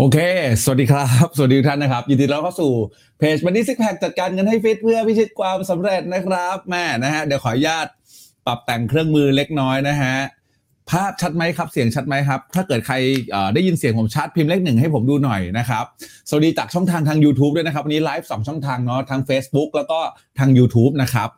[0.00, 0.18] โอเค
[0.62, 2.72] สวัสดีครับ สวัสดีทุกท่านนะครับ ยินดีต้อนรับเข้าสู่
[3.18, 7.86] เพจมันนี่ซิกแพคจัดการเงินให้ฟิตเพื่อพิชิตความสำเร็จนะครับแม่นะฮะ เดี๋ยวขออนุญาต
[8.46, 10.14] ปรับแต่งเครื่องมือเล็กน้อยนะฮะ
[10.90, 12.94] ภาพชัดไหมครับ เสียงชัดไหมครับ ถ้าเกิดใคร
[13.54, 15.84] ได้ยินเสียงผมชัดพิมพ์เลขหนึ่งให้ผมดูหน่อยนะครับ
[16.28, 19.98] สวัสดีจากช่องทางทาง YouTube ด้วยนะครับ วันนี้ไลฟ์สองช่องทางเนาะ ทาง Facebook แล้วก็
[20.38, 21.28] ทาง YouTube นะครับ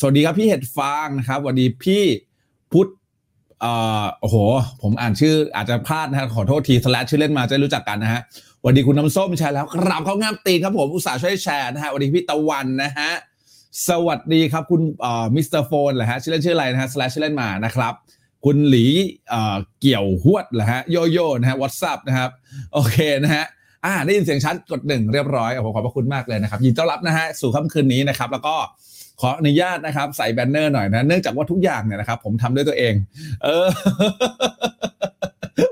[0.00, 2.02] สวัสดีครับพี่เห็ดฟางนะครับสวัสดีพี่
[2.72, 2.90] พุทธ
[3.60, 3.72] เอ่
[4.02, 4.36] อโอ้โห
[4.82, 8.20] ผมอ่านชื่ออาจจะพลาดนะฮะขอโทษที slash ชื่อเล่นมาจะรู้จักกันนะฮะ
[8.60, 13.10] สวัสดีคุณน้ำส้มแชร์แล้วกราบเข้าง่ามตีนครับผมอุตส่าห์ช่วยแชร์นะฮะสวัสดีพี่ตะวันนะฮะ
[13.88, 17.92] สวัสดีครับคุณเอ่อมิสเตอร์โฟนเหรอฮะชื่อเล่นชื่ออะไรนะฮะ slash ชื่อเล่นมานะครับ
[18.44, 18.86] คุณหลี
[19.30, 22.30] เอ่อเกี่ยวหวดเหรอฮะโยโย่นะฮะ what's up นะครับ
[22.74, 23.44] โอเคนะฮะ
[23.84, 28.54] อ่าได้ยินเสียงชัดกดหนึ่งเรียบร้อยโอ้โหขอบพระคุณมากเลยนะครับยินต้อนรับนะฮะสู่ค่ำคืนนี้นะครับ แล้วก็
[29.20, 32.94] ขออนุญาตนะครับ ใส่ banner หน่อยนะ เนื่องจากว่าทุกอย่างเนี่ยนะครับ ผมทำด้วยตัวเอง
[33.44, 33.66] เออ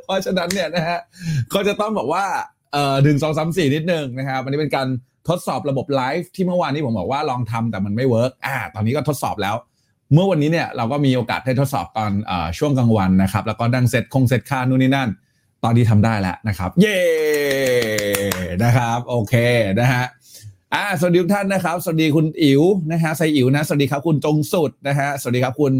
[0.04, 0.98] เพราะฉะนั้นเนี่ยนะฮะ
[1.52, 2.24] ก็จะต้องบอกว่า
[2.72, 4.88] เอ่อหนึ่งสองสามสี่นิดนึงนะครับวันนี้เป็นการ
[5.28, 9.56] ทดสอบระบบไลฟ์ที่เมื่อวานนี้ผมบอกว่าลองทำแต่มันไม่ work อ่า ตอนนี้ก็ทดสอบแล้ว
[10.14, 15.08] เมื่อวันนี้เนี่ยเราก็มีโอกาสได้ทดสอบตอนอช่วงกลางวันนะครับ แล้วก็ดังเซตคงเซตค่านู่นนี่นั่น
[15.64, 17.00] ตอนนี้ทำได้แล้วนะครับ เย้
[18.64, 19.34] นะครับ โอเค
[19.80, 20.04] นะฮะ
[20.74, 25.72] อ่าสวัสดีทุกท่านนะครับ สวัสดีคุณอิ๋วนะฮะไซอิ๋วนะ สวัสดีครับคุณจงสุดนะฮะ สวัสดีครับคุณ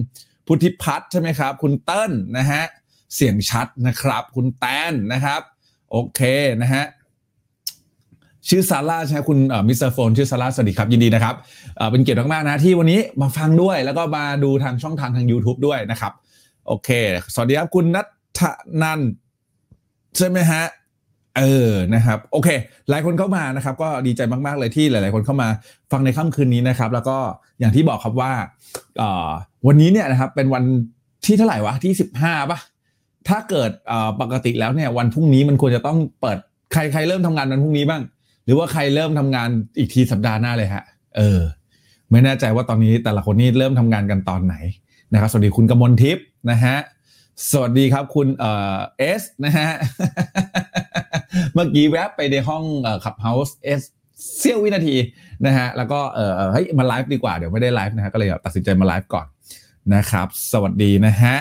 [0.47, 2.63] พุทธิพัฒน์ใช่ไหมครับ คุณเติ้ลนะฮะ
[3.15, 5.41] เสียงชัดนะครับ คุณแตนนะครับ
[5.91, 6.21] โอเค
[6.63, 6.85] นะฮะ
[8.49, 11.35] ชื่อซาร่าใช่ไหมคุณมิสเตอร์โฟนชื่อซาร่าสวัสดีครับ ยินดีนะครับ
[11.91, 16.13] เป็นเกียรติมากๆนะที่วันนี้มาฟังด้วยแล้วก็มาดูทางช่องทางทาง YouTube ด้วยนะครับ
[16.67, 16.89] โอเค
[17.35, 18.03] สวัสดีครับคุณนั
[18.39, 18.41] ท
[18.83, 19.01] นัน
[20.17, 20.63] ใช่ไหมฮะ
[21.39, 22.49] เออ นะครับ โอเค
[22.91, 25.49] หลายคนเข้ามานะครับ ก็ดีใจมากๆเลยที่หลาย ๆ คนเข้ามา
[25.93, 27.17] ฟังในค่ำคืนนี้นะครับ แล้วก็
[27.61, 28.33] อย่างที่บอกครับว่า
[29.01, 29.31] ออ
[29.67, 30.65] วันนี้เนี่ยนะครับ เป็นวัน
[31.25, 32.59] ที่เท่าไหร่วะ ที่สิบห้าป่ะ
[33.29, 36.39] ถ้าเกิดออปกติแล้วเนี่ยวันพรุ่งนี้มันควรจะต้องเปิด
[36.73, 38.03] ใครใครเริ่มทำงานวันพรุ่งนี้บ้าง
[38.45, 39.49] หรือว่าใครเริ่มทำงาน
[39.79, 40.85] อีกทีสัปดาห์หน้าเลยฮะ
[41.17, 41.41] เออ
[42.11, 44.55] ไม่แน่ใจว่าตอนนี้แต่ละคนนี่เริ่มทำงานกันตอนไหน
[45.13, 46.77] นะครับ สวัสดีคุณกมลทิพย์นะฮะ
[47.51, 49.69] สวัสดีครับคุณเอสนะฮะ
[51.55, 52.65] เมื่อกี้แวบไปในห้อง
[53.05, 53.83] Clubhouse เอส
[54.39, 54.97] เสี้ยววินาที
[55.47, 59.27] นะฮะ แล้วก็เออเฮ้ยมาไลฟ์ดีกว่าเดี๋ยวไม่ได้ไลฟ์นะฮะก็เลยตัดสินใจมาไลฟ์ก่อน
[59.95, 61.37] นะครับ สวัสดีนะฮะ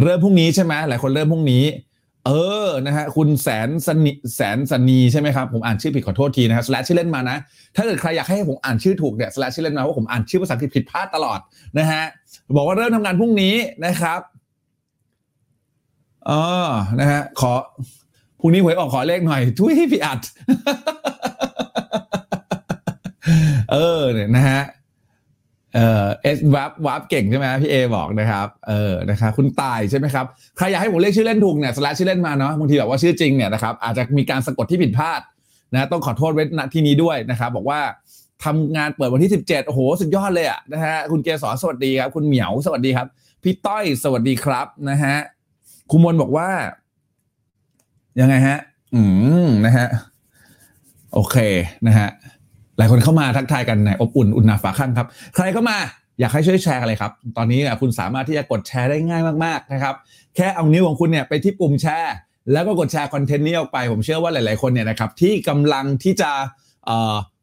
[0.00, 1.64] เริ่มพรุ่งนี้ใช่ไหมหลายคนเริ่มพรุ่งนี้
[2.26, 2.30] เอ
[2.64, 7.36] อนะฮะคุณแสนสนิแสนสนีใช่ไหมครับ ผมอ่านชื่อผิดขอโทษทีนะฮะ slash ชื่อเล่นมานะ
[7.76, 11.38] ถ้าเกิดใครอยากให้ผมอ่านชื่อถูกเนี่ย slash ชื่อเล่นมาว่าผมอ่านชื่อภาษาอังกฤษผิดพลาดตลอด
[11.78, 12.02] นะฮะ
[12.56, 13.54] บอกว่าเริ่มทำงานพรุ่งนี้
[13.86, 14.20] นะครับ
[16.30, 16.42] อ๋อ
[17.00, 17.52] นะฮะขอ
[18.40, 20.20] พรุ่งนี้หวยออกขอเลขหน่อย ทุยพี่อัด
[23.72, 24.62] เออเนี่ยนะฮะ
[25.74, 35.20] เอ่อเอสวับวับเก่งใช่ไหมพี่เอบอกนะครับ เออนะครับคุณตายใช่ไหมครับใครอยากให้ผมเรียกชื่อเล่นถูกเนี่ยสลชชื่อเล่นมาเนาะบางทีแบบว่าชื่อจริงเนี่ยนะครับอาจจะมีการสะกดที่ผิดพลาด
[35.72, 37.80] นะต้องขอโทษไว้ณที่นี้ด้วยนะครับ บอกว่า
[38.44, 43.06] ทำงานเปิดวันที่ 17 โอ้โห สุดยอดเลยอะนะฮะคุณเกศรสวัสดีครับ คุณเหมียวสวัสดีครับ
[43.42, 45.16] พี่ต้อยสวัสดีครับนะฮะ
[45.90, 46.48] คุณมนบอกว่า
[48.20, 48.58] ยังไงฮะ
[48.94, 49.00] อื
[49.44, 49.88] มนะฮะ
[51.14, 51.36] โอเค
[51.86, 52.08] นะฮะ
[52.78, 55.78] หลายคนเข้ามาทักทายกันในอบอุ่นอุ่นหนาฝาข้างครับ ใครเข้ามา
[56.20, 59.94] อยากให้ช่วยแชร์กันเลยครับ ตอนนี้คุณสามารถที่จะกดแชร์ได้ง่ายมากๆนะครับ
[60.36, 62.14] แค่เอานิ้วของคุณเนี่ยไปที่ปุ่มแชร์
[62.52, 66.30] แล้วก็กดแชร์คอนเทนต์นี้ออกไป ผมเชื่อว่าหลาย ๆคนเนี่ยนะครับที่กำลังที่จะ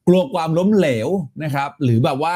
[0.07, 1.09] กลัวความล้มเหลว
[1.43, 2.35] นะครับ หรือแบบว่า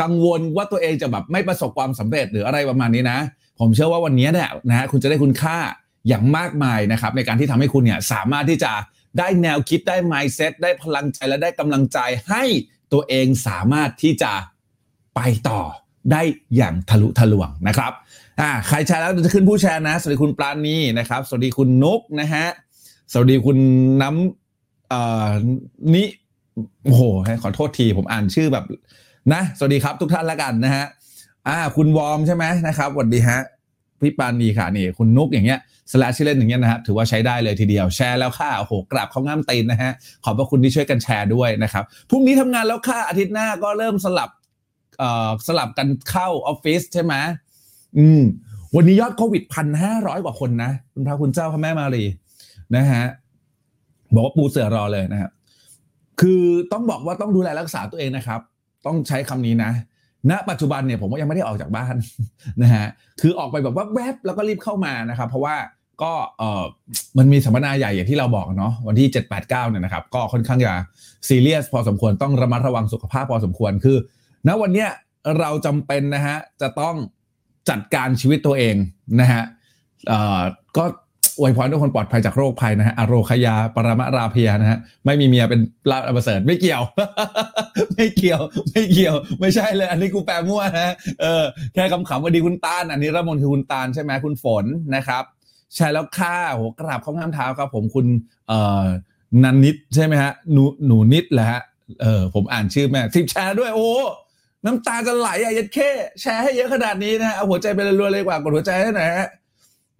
[0.00, 3.18] กังวลว่าตัวเองจะแบบไม่ประสบความสำเร็จหรืออะไรประมาณนี้นะ
[3.60, 5.58] ผมเชื่อว่าวันนี้เนี่ยนะฮะคุณจะได้คุณค่า
[6.08, 8.72] อย่างมากมายนะครับในการที่ทำให้คุณเนี่ยสามารถที่จะ
[9.18, 12.44] ได้แนวคิดได้ mindset ได้พลังใจและได้กำลังใจให้
[12.92, 14.32] ตัวเองสามารถที่จะ
[15.14, 15.60] ไปต่อ
[16.12, 16.22] ได้
[16.56, 17.92] อย่างทะลุทะลวงนะครับ
[18.40, 22.46] อ่าใครแชร์แล้วจะขึ้นผู้แชร์นะ สวัสดีคุณปราณีนะครับ สวัสดีคุณนุกนะฮะ
[23.12, 23.58] สวัสดีคุณ
[24.02, 25.30] น้ำเอ่อ
[25.94, 26.04] นิ
[26.84, 27.02] โอ้โห
[27.42, 28.64] ขอโทษทีผมอ่านชื่อแบบ
[29.32, 30.84] นะ สวัสดีครับทุกท่านละกันนะฮะ
[31.48, 33.40] อ่า คุณวอร์มใช่ไหมนะครับสวัสดีฮะ
[34.00, 35.58] พี่ปานีค่ะนี่ คุณนุกอย่างเงี้ย
[35.92, 39.92] slash ชื่อเล่นอย่างเงี้ยนะครับถือว่าใช้ได้เลยทีเดียวแชร์แล้วค่ะโอ้โหกราบเข้าง่ามตีนนะฮะ
[40.24, 44.30] ขอบพระคุณที่ช่วยกันแชร์ด้วยนะครับพรุ่งนี้ทำงานแล้วค่ะอาทิตย์หน้าก็เริ่มสลับ
[44.98, 47.14] เอ่อสลับกันเข้าออฟฟิศใช่ไหม
[47.98, 48.22] อืม
[48.76, 52.04] วันนี้ยอดโควิดพันห้าร้อยกว่าคนนะคุณพระคุณเจ้าพระแม่มารี
[52.76, 53.04] นะฮะ
[54.14, 55.30] บอกว่าปูเสือรอเลยนะครับ
[56.20, 58.40] คือต้องบอกว่าต้องดูแลรักษาตัวเองนะครับ
[58.86, 59.70] ต้องใช้คำนี้นะ
[60.30, 61.94] ณปัจจุบันเนี่ยผมก็ยังไม่ได้ออกจากบ้าน
[62.62, 62.86] นะฮะ
[63.20, 65.56] คือออกไปแบบว่าแวบแล้วก็รีบเข้ามานะครับ เพราะว่า
[66.02, 66.64] ก็เออ
[67.18, 70.74] มันมีสัมมนาใหญ่อย่างที่เราบอกเนาะวันที่ 7 8 9เนี่ยนะครับ ก็ค่อนข้างจะ
[71.28, 73.96] ซีเรียสพอสมควรต้องระมัดระวังสุขภาพพอสมควรคือ
[74.48, 74.90] ณวันเนี้ย
[75.38, 76.94] เราจำเป็นนะฮะจะต้อง
[77.70, 78.76] จัดการชีวิตตัวเอง
[79.20, 79.42] นะฮะ
[80.08, 80.40] เออ
[80.76, 80.84] ก็
[81.40, 85.60] อวยพรทุกคนปลอดภัยจากโรคภัยนะฮะอโรคยา ปรมราเพียนะฮะ ไม่มีเมียเป็น
[85.90, 86.82] ลาบประเสริฐไม่เกี่ยว
[87.94, 91.42] ไม่เกี่ยว ไม่เกี่ยว ไม่ใช่เลย อันนี้กูแปลมั่วนะเออ
[91.74, 94.64] แค่คำขำว่าดีคุณตาลอันนี้ระมนคือคุณตาลใช่ไหมคุณฝน
[94.94, 95.24] นะครับ
[95.76, 98.06] ใช่แล้วค่าโหกราบข้างามเท้าครับ ผมคุณ
[98.48, 98.84] เอ่อ
[99.42, 101.60] นันนิดใช่ไหมฮะหนูหนูนิดแหละฮะ
[102.02, 103.90] เออผมอ่านชื่อแม่สิบแชร์ด้วยโอ้
[104.64, 105.90] น้ำตาจะไหลอะยัดเข้
[106.20, 109.28] แชร์ให้เยอะขนาดนี้นะฮะเอาหัวใจไปรัวๆเลยกว่ากดหัวใจให้หน่อยฮะ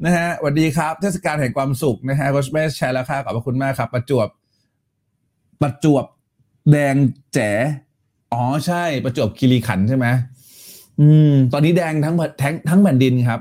[0.05, 4.29] นะฮะสวัสดีครับ เทศกาลแห่งความสุขนะฮะโคชเมสแชร์แล้วครับขอบพระคุณมากครับ ประจวบ
[5.63, 6.05] ประจวบ
[6.71, 6.95] แดง
[7.35, 7.51] แจ๋
[8.33, 10.07] อ๋อใช่ ประจวบคีรีขันใช่ไหม
[11.01, 13.41] อืม ตอนนี้แดงทั้งทั้งทั้งแผ่นดินครับ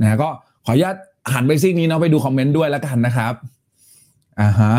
[0.00, 0.28] นะฮะก็
[0.64, 0.96] ขออนุญาต
[1.32, 3.34] หันไปซิกนี้เนาะไปดูคอมเมนต์ด้วยแล้วกันนะครับ
[4.40, 4.74] อ่าฮะ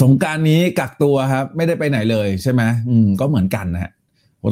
[0.00, 3.92] สงกรานต์นี้กักตัวครับ ไม่ได้ไปไหนเลยใช่ไหมอืมก็เหมือนกันนะฮะ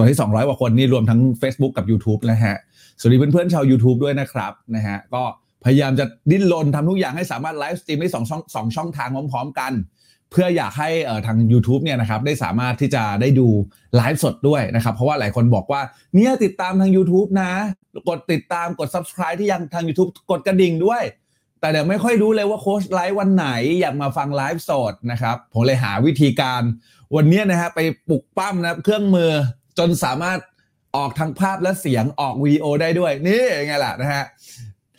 [0.00, 2.56] ตอนที่200กว่าคนนี่รวมทั้ง Facebook กับ YouTube นะฮะ
[2.98, 5.22] สวัสดีเพื่อนๆชาว YouTube ด้วยนะครับนะฮะก็
[5.64, 9.72] พยายามจะดิ้นรนทำทุกอย่างให้สามารถ live stream ได้สองช่องสองช่องทางพร้อมๆกัน
[10.30, 13.46] เพื่ออยากให้เอ่อทาง u t u b e เนี่ยนะครับได้สามารถที่จะได้ดู
[13.96, 15.80] ไลฟ์สดด้วยนะครับเพราะว่าหลายคนบอกว่า
[16.14, 17.52] เนี่ยติดตามทาง YouTube นะ
[18.08, 21.02] กดติดตามกด Subscribe ที่ยังทาง YouTube กดกระดิ่งด้วย
[21.60, 23.48] แต่เดี๋ยวไม่ค่อยรู้เลยว่าโค้ชไลฟ์วันไหน
[23.80, 26.62] อยากมาฟังไลฟ์สดนะครับผมเลยหาวิธีการ
[27.16, 29.30] วันนี้นะฮะไปปลุกปั้มนะเครื่องมือ
[29.78, 30.38] จนสามารถ
[30.96, 34.24] ออกทางภาพและเสียงออกวีดีโอได้ด้วย นี่ไงล่ะนะฮะ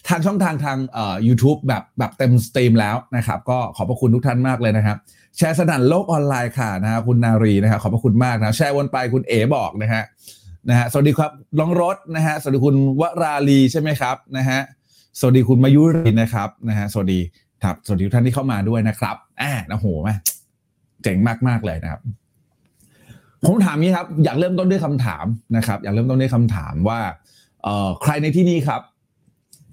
[0.09, 4.97] ทางช่องทางทางเอ่อ u t u b e แบบแบบเต็ม stream แล้วนะครับ ก็ขอบพระคุณทุกท่านมากเลยนะครับ
[5.37, 10.03] แชร์สนั่นโลกออนไลน์ค่ะนะฮะคุณนารีนะครับขอบพระคุณมากนะแชร์วนไปคุณเอ๋บอกนะฮะ
[10.69, 14.59] นะฮะสวัสดีครับน้องรถนะฮะสวัสดีคุณวราลีใช่ไหมครับนะฮะ
[15.19, 17.19] สวัสดีคุณมายุรีนะครับนะฮะสวัสดี
[17.63, 20.15] ครับสวัสดีทุกท่านที่เข้ามาด้วยนะครับอ่านะโหแม่
[21.03, 21.17] เจ๋ง
[21.47, 22.01] มากๆเลยนะครับ
[23.45, 25.25] ผมถามนี้ครับ อยากเริ่มต้นด้วยคำถาม
[25.57, 26.99] นะครับ อยากเริ่มต้นด้วยคำถามว่า
[27.63, 28.81] เอ่อใครในที่นี้ครับ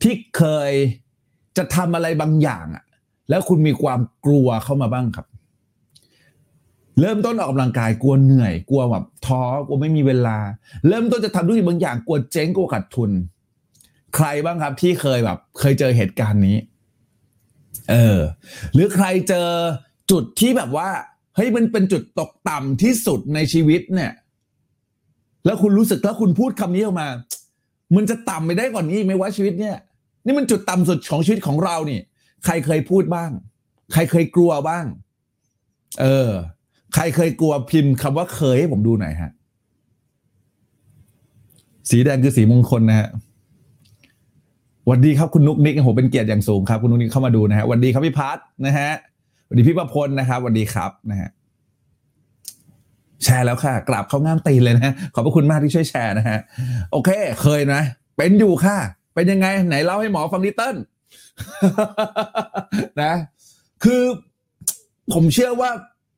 [0.02, 0.72] ที่เคย
[1.56, 2.84] จะทำอะไรบางอย่างอะ
[3.30, 5.26] แล้วคุณมีความกลัวเข้ามาบ้างครับ
[7.00, 10.38] เริ่มต้นออกกำลังกายกลัวเหนื่อย กลัวแบบท้อกลัวไม่มีเวลา
[10.88, 13.10] เริ่มต้นจะทำธุรกิจบางอย่าง กลัวเจ๊งกลัวขาดทุน
[14.16, 16.56] ใครบ้างครับ ที่เคยแบบ เคยเจอเหตุการณ์นี้
[17.90, 18.20] เออ
[18.72, 19.48] หรือใครเจอ
[20.10, 20.88] จุดที่แบบว่า
[21.36, 24.12] เฮ้ยมันเป็นจุดตกต่ำที่สุดในชีวิตเนี่ย
[25.46, 27.08] แล้วคุณรู้สึกแล้วคุณพูดคำนี้ออกมา
[27.96, 29.76] มันจะต่ำไปได้กว่านี้ไหมว่าชีวิตเนี่ย
[30.24, 32.00] นี่มันจุดต่ำสุดของชีวิตของเรานี่
[32.44, 33.30] ใครเคยพูดบ้าง
[33.92, 34.84] ใครเคยกลัวบ้าง
[36.00, 36.30] เออ
[36.94, 39.32] ใครเคยกลัวพิมพ์คำว่าเคยให้ผมดูหน่อยฮะ
[41.90, 43.08] สีแดงคือสีมงคลนะฮะ
[44.88, 48.90] วัสดีครับคุณนุกนิกโอ้โหเป็นเกียรติอย่างสูงครับ คุณนุกนิกเข้ามาดูนะฮะวัสดีครับพี่พัฒนะฮะ
[49.50, 51.30] วัสดีพี่ประพลนะครับสวัสดีครับนะฮะ
[53.24, 56.38] แชร์แล้วค่ะ กราบเข้าง่ามตีนเลยนะฮะขอบพระคุณมากที่ช่วยแชร์นะฮะ
[56.92, 57.10] โอเค
[57.42, 57.80] เคยนะ
[58.16, 58.76] เป็นอยู่ค่ะ
[59.14, 60.76] เป็นยังไง ไหนเล่าให้หมอฟังดิเติ้ล
[63.02, 63.12] นะ
[63.84, 64.02] คือ
[65.12, 65.70] ผมเชื่อว่า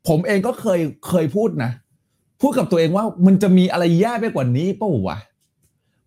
[0.09, 1.71] ผมเองก็เคยเคยพูดนะ
[2.41, 5.19] พูดกับตัวเองว่า มันจะมีอะไรแย่ไปกว่านี้ป่าวะ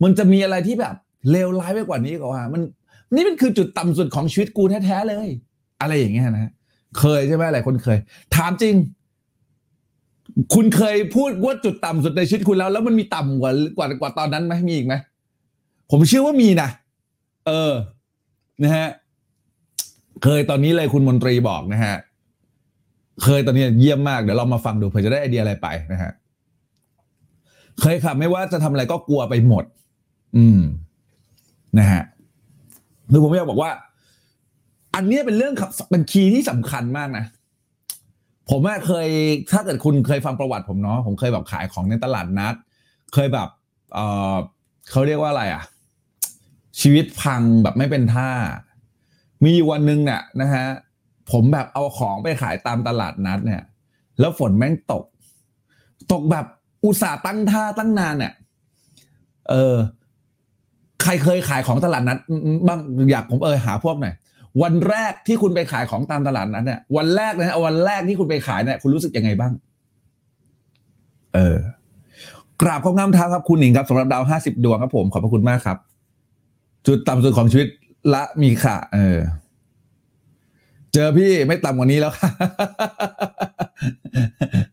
[0.04, 0.95] มันจะมีอะไรที่แบบ
[1.31, 2.62] เลวร้ายไปกว่านี้ก็ว่า มัน
[3.16, 5.27] นี่มันคือจุดต่ำสุดของชีวิตกูแท้ๆเลย
[5.81, 6.51] อะไรอย่างเงี้ยนะ
[7.00, 7.97] เคยใช่ไหมหลายคนเคย
[8.36, 8.75] ถามจริง
[10.53, 14.94] คุณเคยพูดว่าจุดต่ำสุดในชีวิตคุณแล้ว แล้วมันมีต่ำกว่ากว่ากว่าตอนนั้นไหมมีอีกไหม
[15.92, 16.69] ผมเชื่อว่ามีนะ
[17.47, 17.74] เออ
[18.63, 18.88] นะฮะ
[20.24, 21.95] เคยตอนนี้เลยคุณมนตรีบอกนะฮะ
[23.24, 26.12] เคยตอนนี้เยี่ยมมากเดี๋ยวเรามาฟังดูเผื่อจะได้ไอเดียอะไรไปนะฮะ
[27.81, 29.63] เคยครับไม่ว่าจะทำอะไรก็กลัวไปหมด
[30.38, 30.60] อืม
[31.79, 32.03] นะฮะ
[33.12, 33.72] คือผมอยากบอกว่า
[34.96, 35.54] อันนี้เป็นเรื่อง
[35.92, 37.25] เป็นคีย์ที่สำคัญมากนะ
[38.50, 39.08] ผมเคย
[39.52, 42.56] ถ้าเกิดคุณเคยฟังประวัติผมเนาะผมเคยแบบขายของในตลาดนัด
[43.14, 43.50] เคยแบบ
[43.94, 44.00] เอ
[44.34, 44.36] อ
[44.92, 45.64] เขาเรียกว่าอะไรอะ
[46.80, 48.30] ชีวิตพังแบบไม่เป็นท่า
[49.46, 50.66] มีวันหนึ่งเนี่ยนะฮะ
[51.32, 53.64] ผมแบบเอาของไปขายตามตลาดนัดเนี่ย
[54.20, 55.04] แล้วฝนแม่งตก
[56.12, 56.46] ตกแบบ
[56.84, 58.34] อุตส่าห์ตั้งท่าตั้งนานเนี่ย
[59.50, 59.75] เออ
[61.04, 62.18] ใครเคยขายของตลาดนัด
[62.68, 62.80] บ้าง
[63.12, 64.16] อยากผมเออหาพวกหน่อย
[64.63, 69.51] วันแรกที่คุณไปขายของตามตลาดนั้นเนี่ยวันแรกนะ วันแรกที่คุณไปขายเนี่ยคุณรู้สึกยังไงบ้าง
[71.35, 71.57] เออ
[72.62, 75.77] กราบข้องามเท้าครับคุณหนิงครับสำหรับดาวห้าสิบดวงครับผมขอบพระคุณมากครับ
[76.88, 77.67] จุดต่ำสุดของชีวิต
[78.13, 79.17] ละมีค่ะ เออ
[80.93, 82.29] เจอพี่ไม่ต่ำกว่านี้แล้วค่ะ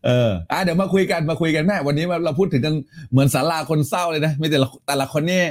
[0.07, 2.75] เอออะเดี๋ยวมาคุยกันมาคุยกันแม่วันนี้เราพูดถึงกัน
[3.11, 5.43] เหมือนสาราคนเศร้าเลยนะไม่แต่ละแต่ละคนนี่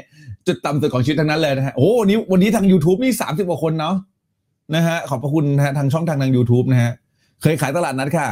[0.47, 3.95] จุดต่ำสุดของชีวิตทั้งนั้นเลยนะฮะโอ้วันนี้วันนี้ทาง YouTube นี่สามสิบกว่าคนเนาะ
[4.75, 6.91] นะฮะขอบพระคุณนะฮะทางช่องทางทาง YouTube นะฮะ
[7.41, 8.27] เคยขายตลาดนัดค่ะ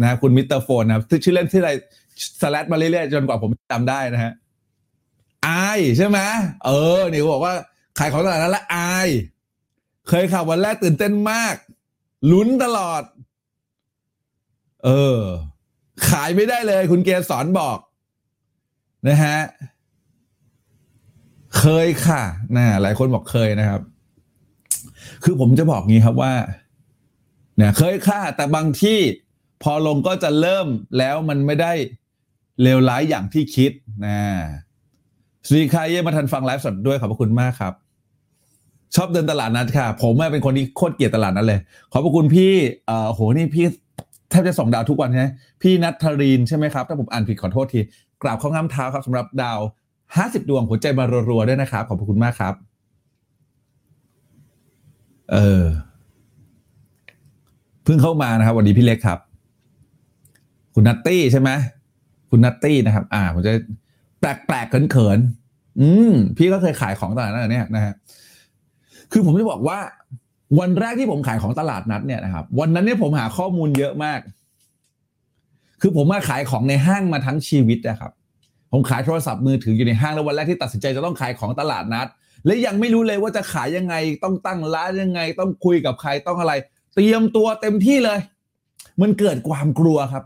[0.00, 1.70] นะคุณมิสเตอร์โฟนนะชื่อเล่นที่อะไร
[2.40, 4.32] สแลดมาเรื่อยๆจนกว่าผมจำได้นะฮะ
[5.46, 6.18] อายใช่ไหม
[6.66, 7.54] เออนี่บอกว่า
[7.98, 9.08] ขายของตลาดนัดและอาย
[10.08, 11.54] เคยข่าววันแรกตื่นเต้นมาก
[12.32, 13.02] ลุ้นตลอด
[14.84, 15.20] เออ
[16.10, 17.78] ขายไม่ได้เลย คุณเกศสอนบอก
[19.08, 19.38] นะฮะ
[21.58, 22.22] เคยค่ะ
[22.56, 23.80] นะหลายคนบอกเคยนะครับ
[25.24, 26.32] คือผมจะบอกงี้ครับว่า
[27.56, 28.98] เนี่ยเคยค่ะแต่บางที่
[29.62, 30.66] พอลงก็จะเริ่ม
[30.98, 31.72] แล้วมันไม่ได้
[32.62, 33.70] เลวร้ายอย่างที่คิด
[34.06, 34.20] นะ
[35.46, 37.72] สวัสดีค่ะเย่มาทันฟังไลฟ์สดด้วยขอบพระคุณมากครับ
[38.94, 41.60] ชอบเดินตลาดนัดค่ะ ผมเป็นคนที่โคตรเกลียดตลาดนัดเลย
[41.92, 42.52] ขอบพระคุณพี่
[42.86, 43.64] เอ่อโหนี่พี่
[44.30, 45.26] แทบจะส่งดาวทุกวันใช่ไหม
[45.62, 47.80] พี่นัทธรินใช่ไหมครับ ถ้าผมอ่านผิดขอโทษที
[48.22, 49.58] กราบข้องามเท้าครับสำหรับดาว
[50.16, 52.54] ห้าสิบดวงหัวใจมารัวๆด้วยนะครับขอบพระคุณมากครับ
[55.34, 55.64] เออ
[57.84, 59.18] เพิ่งเข้ามานะครับวันนี้พี่เล็กครับ
[60.74, 61.50] คุณนัตตี้ใช่ไหม
[62.30, 63.52] คุณนัตตี้นะครับ อ่าผมจะ
[64.20, 67.94] แปลกๆเขินๆอืมพี่ก็เคยขายของตลาดนัดเนี่ยนะฮะ
[69.12, 69.78] คือผมจะบอกว่า
[70.60, 74.20] วันแรกที่ผมขายของตลาดนัดเนี่ยนะครับ วันนั้นเนี่ยผมหาข้อมูลเยอะมาก
[75.80, 78.12] คือผมมาขายของในห้างมาทั้งชีวิตนะครับ
[78.72, 82.06] ผมขายโทรศัพท์มือถืออยู่ในห้างแล้ววันแรกที่ตัดสินใจจะต้องขายของตลาดนัด
[82.46, 86.52] และยังไม่รู้เลยว่าจะขายยังไง ต้องตั้งร้านยังไง ต้องคุยกับใครต้องอะไร
[86.94, 88.18] เตรียมตัวเต็มที่เลย
[89.02, 90.24] มันเกิดความกลัวครับ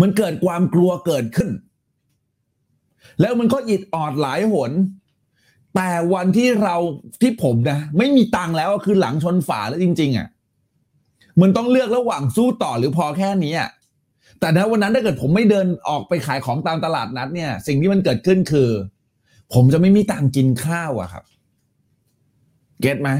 [0.00, 1.50] มันเกิดความกลัวเกิดขึ้น
[3.20, 4.72] แล้วมันก็อิดออดหลายหน
[5.74, 6.76] แต่วันที่เรา
[7.22, 10.28] ที่ผมนะ ไม่มีตังแล้วคือหลังชนฝาแล้วจริง ๆอะ
[11.40, 13.70] มันต้องเลือกระหว่างสู้ต่อหรือพอแค่นี้อะ
[14.40, 18.68] แต่ถ้าวันนั้นถ้าเกิดผมไม่เดินออกไปขายของตามตลาดนัดเนี่ย สิ่งที่มันเกิดขึ้นคือ
[19.54, 21.24] ผมจะไม่มีตังกินข้าวอะครับ
[22.80, 23.10] เก็ตไหม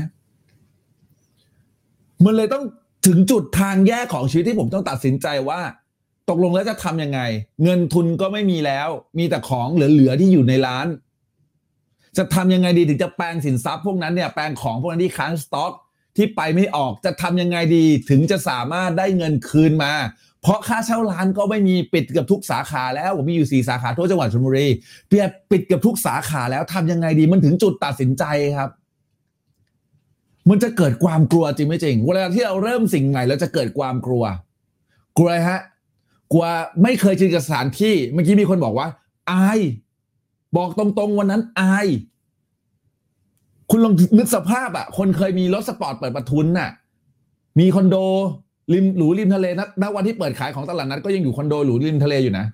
[2.24, 2.64] มันเลยต้อง
[3.06, 5.60] ถึงจุดทางแยกของชีวิตที่ผมต้องตัดสินใจว่า
[6.28, 7.20] ตกลงแล้วจะทำยังไง
[7.62, 10.86] เงินทุนก็ไม่มีแล้ว มีแต่ของเหลือๆที่อยู่ในร้าน
[12.16, 15.72] จะทำยังไงดีถึงจะแปลงสินทรัพย์พวกนั้นเนี่ยแปลงของพวกนั้นที่ค้างสต็อก
[16.16, 19.92] ที่ไปไม่ออกจะทำยังไงดีถึงจะสามารถได้เงินคืนมา
[20.42, 24.66] เพราะค่าเช่าร้านก็ไม่มีปิดเกือบทุกสาขาแล้วผมมีอยู่สี่สาขาทั่วจังหวัดชลบุรี
[25.08, 28.24] เปียปิดเกือบทุกสาขาแล้วทำยังไงดีมันถึงจุดตัดสินใจ
[28.58, 28.70] ครับ
[30.48, 34.24] มันจะเกิดความกลัวจริงไม่จริงเวลาที่เราเริ่มสิ่งใหม่เราจะเกิดความกลัว
[35.18, 35.60] กลัวฮะ
[36.32, 36.46] กลัว
[36.82, 38.88] ไม่เคยชินกับสถานที่เมื่อกี้มีคนบอกว่า
[39.30, 39.60] อาย
[40.56, 41.86] บอกตรงๆวันนั้นอาย
[43.70, 46.70] คุณลองนึกสภาพอะคนเคยมีรถสปอร์ตเปิดประทุนน่ะ
[47.58, 47.96] มีคอนโด
[48.72, 52.46] ริมหรูริมทะเลนะณวันที่เปิดขายของตลาดนัดก็ยังอยู่คอนโดหรูริมทะเลอยู่นะ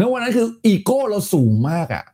[0.00, 2.04] ณวันนั้นคืออีโก้เราสูงมากอะ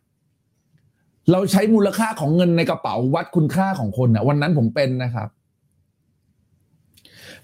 [1.33, 5.29] เราใช้มูลค่าของเงินในกระเป๋าวัดคุณค่าของคนอะวันนั้นผมเป็นนะครับ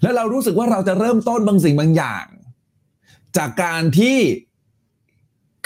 [0.01, 2.25] แล้วเรารู้สึกว่าเราจะเริ่มต้นบางสิ่งบางอย่าง
[3.37, 4.17] จากการที่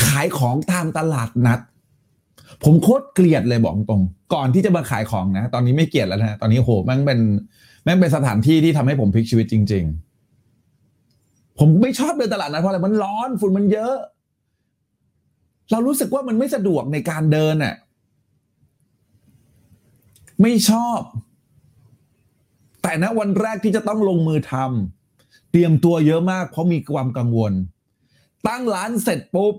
[0.06, 1.60] ขายของตามตลาดนัด
[2.64, 7.20] ผมโคตรเกลียดเลยบอกตรง ก่อนที่จะมาขายของนะ ตอนนี้ไม่เกลียดแล้วนะ ตอนนี้โหม่งเป็น
[7.84, 9.86] แม่งเป็นสถานที่ที่ทำให้ผมพลิกชีวิตจริง
[10.72, 13.96] ๆ ผมไม่ชอบเดินตลาดนัดเพราะอะไรมันร้อนฝุ่นมันเยอะ
[15.72, 17.76] เรารู้สึกว่ามันไม่สะดวกในการเดินอะ
[20.42, 21.00] ไม่ชอบ
[22.84, 27.54] แต่ณวันแรกที่จะต้องลงมือทำเตรียมตัวเยอะมากเพราะมีความกังวล
[28.48, 29.54] ตั้งร้านเสร็จปุ๊บ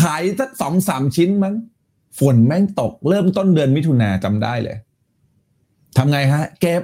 [0.00, 1.54] ขายสักสองสามชิ้นมั้ง
[2.18, 4.76] ฝนแม่งตก เริ่มต้นเดือนมิถุนาจำได้เลย
[5.96, 6.82] ทำไงฮะ เก็บ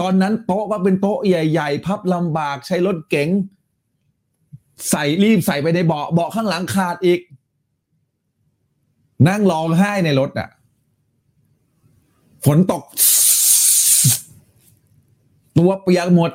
[0.00, 3.28] ตอนนั้นโต๊ะก็เป็นโต๊ะใหญ่ ๆ พับลำบากใช้รถเก๋ง
[4.90, 7.20] ใส่รีบใส่ไปในเบาะเบาะข้างหลังขาดอีก
[9.28, 10.48] นั่งร้องไห้ในรถอะ
[12.44, 12.82] ฝนตก
[15.58, 16.32] ตัวเปียกหมด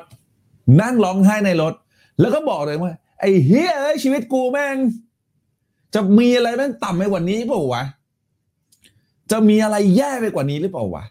[0.80, 1.74] นั่งร้องไห้ในรถ
[2.20, 4.76] แล้วก็บอกเลยว่า ไอ้เฮียเอ้ยชีวิตกูแม่ง
[5.94, 7.84] จะมีอะไรแม่งต่ำไปกว่านี้เปล่าวะ
[9.30, 11.04] จะมีอะไรแย่ไปกว่านี้หรือเปล่าวะ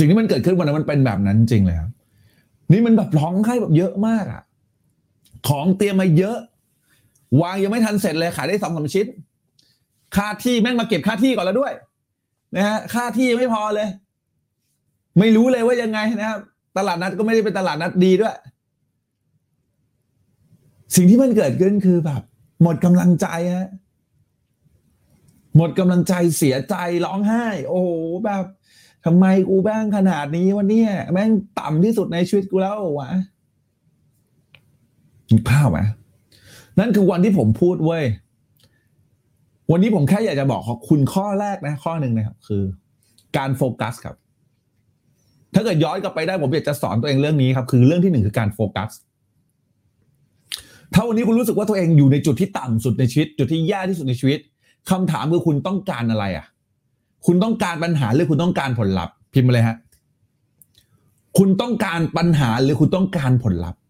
[0.00, 1.90] สิ่งที่มันเกิดขึ้นวันนั้นมันเป็นแบบนั้นจริงเลยครับ
[2.72, 4.42] นี่มันแบบร้องไห้แบบเยอะมากอะ
[5.48, 6.38] ของเตรียมมาเยอะ
[7.40, 9.06] วางยังไม่ทันเสร็จเลยขายได้สองสามชิ้น
[10.16, 11.72] ค่าที่แม่งมาเก็บค่าที่ก่อนแล้วด้วย
[12.56, 13.88] นะฮะค่าที่ยังไม่พอเลย
[15.18, 16.38] ไม่รู้เลยว่ายังไงนะครับ
[16.76, 18.36] ตลาดนัดก็ไม่ได้เป็นตลาดนัดดีด้วย
[20.96, 22.22] สิ่งที่มันเกิดขึ้นคือแบบ
[22.62, 23.26] หมดกำลังใจ
[23.56, 23.68] ฮะ
[25.56, 27.90] หมดกำลังใจเสียใจร้องไห้ โอ้โห
[28.24, 28.44] แบบ
[29.04, 31.30] ทำไมกูแม่งขนาดนี้วันนี้แม่ง
[31.60, 33.10] ต่ำที่สุดในชีวิตกูแล้ววะ
[35.30, 35.78] มีภาพไหม
[36.78, 38.04] นั่นคือวันที่ผมพูดเว้ย
[39.70, 42.62] วันนี้ผมแค่อยากจะบอกขอบคุณข้อแรกนะข้อหนึ่งนะครับ คือ
[43.36, 44.16] การโฟกัสครับ
[45.54, 48.90] ถ้าเกิดย้อนกลับไปได้ผมอยากจะสอนตัวเองเรื่องนี้ครับ คือเรื่องที่หนึ่งคือการโฟกัส
[50.94, 54.38] ถ้าวันนี้คุณรู้สึกว่าตัวเองอยู่ในจุดที่ต่ำสุดในชีวิต จุดที่แย่ที่สุดในชีวิต
[54.90, 56.46] คำถามคือคุณต้องการอะไรอะ
[57.26, 59.76] คุณต้องการปัญหาหรือคุณต้องการผลลัพธ์พิมพ์มาเลยฮะ
[61.38, 63.80] คุณต้องการปัญหาหรือคุณต้องการผลลัพธ์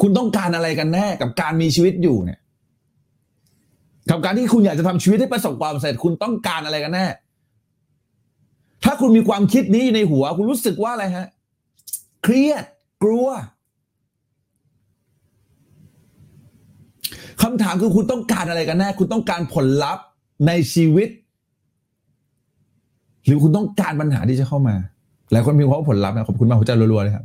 [0.00, 2.38] คุณต้องการอะไรกันแน่กับการมีชีวิตอยู่เนี่ย
[4.10, 7.06] กับการที่คุณอยากจะทำชีวิตให้ประสบความสำเร็จคุณต้องการอะไรกันแน่
[8.84, 11.26] ถ้าคุณมีความคิดนี้ในหัว คุณรู้สึกว่าอะไรฮะ
[12.22, 12.64] เครียด
[13.04, 13.28] กลัว
[17.42, 20.04] คำถามคือคุณต้องการอะไรกันแน่ คุณต้องการผลลัพธ์
[20.46, 21.08] ในชีวิต
[23.26, 24.74] หรือคุณต้องการปัญหาที่จะเข้ามา
[25.32, 27.24] หลายคนพิมพ์ว่าผลลัพธ์นะขอบคุณมากหัวใจรัวๆเลยครับ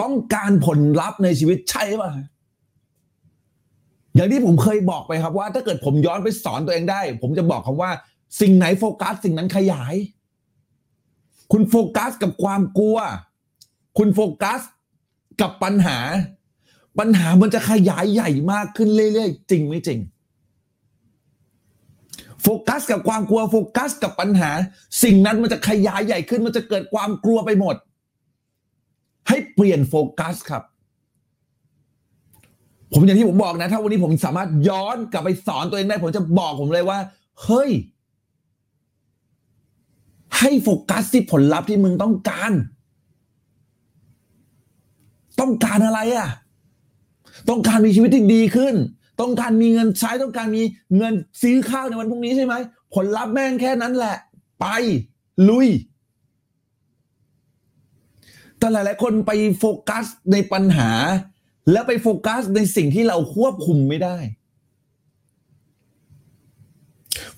[0.00, 2.10] ต้องการผลลัพธ์ในชีวิตใช่ป่ะ
[4.14, 7.90] อย่างที่ผมเคยบอกไปครับว่า ถ้าเกิดผมย้อนไปสอนตัวเองได้ ผมจะบอกคำว่า
[8.40, 9.94] สิ่งไหนโฟกัส สิ่งนั้นขยาย
[11.52, 12.96] คุณโฟกัสกับความกลัว
[13.98, 14.60] คุณโฟกัส
[15.40, 15.98] กับปัญหา
[16.98, 19.98] ปัญหามันจะขยายใหญ่มากขึ้นเรื่อยๆจริงไม่จริง
[22.42, 24.50] โฟกัสกับความกลัวโฟกัสกับปัญหา
[25.02, 27.76] สิ่งนั้นมันจะขยายใหญ่ขึ้น มันจะเกิดความกลัวไปหมด
[29.28, 30.62] ให้เปลี่ยนโฟกัสครับ
[32.92, 36.98] ผมอย่างที่ผมบอกนะ ถ้าวันนี้ผมสามารถย้อนกลับไปสอนตัวเองได้ ผมจะบอกผมเลยว่า
[37.44, 37.70] เฮ้ย
[40.38, 42.52] ให้โฟกัสที่ผลลัพธ์ที่มึงต้องการ
[45.40, 46.28] ต้องการอะไรอะ
[47.48, 48.74] ต้องการมีชีวิตที่ดีขึ้น
[49.20, 50.62] ต้องการมีเงินใช้ต้องการมี
[50.96, 52.54] เงินซื้อข้าวในวันพรุ่งนี้ใช่ไหม
[52.94, 54.16] ผลลัพธ์แม่งแค่นั้นแหละ
[54.60, 54.66] ไป
[55.48, 55.68] ลุย
[58.58, 60.90] แต่หลาย ๆ คนไปโฟกัสในปัญหา
[61.72, 64.16] แล้วไปโฟกัสในสิ่งที่เราควบคุมไม่ได้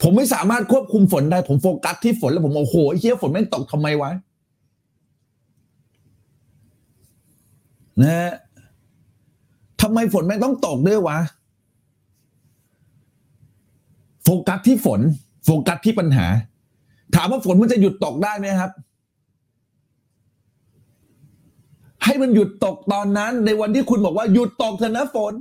[0.03, 4.11] ผมไม่สามารถควบคุมฝนได้ ผมโฟกัสที่ฝนแล้วผมโอ้โหเฮียฝนแม่งตกทำไมวะ
[8.03, 8.33] นะฮะ
[9.83, 11.19] ทำไมฝนแม่งต้องตกด้วยวะ
[14.25, 15.01] โฟกัสที่ฝน
[15.45, 16.27] โฟกัสที่ปัญหา
[17.15, 18.71] ถามว่าฝนมันจะหยุดตกได้ไหมครับ
[22.05, 25.35] ให้มันหยุดตกตอนนั้น ในวันที่คุณบอกว่าหยุดตกเถอะนะฝน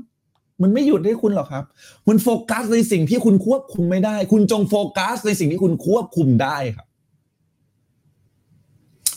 [0.61, 1.63] มันไม่หยุดให้คุณหรอกครับ
[2.07, 6.87] มันโฟกัสในสิ่งที่คุณควบคุมไม่ได้ คุณจงโฟกัสในสิ่งที่คุณควบคุมได้ครับ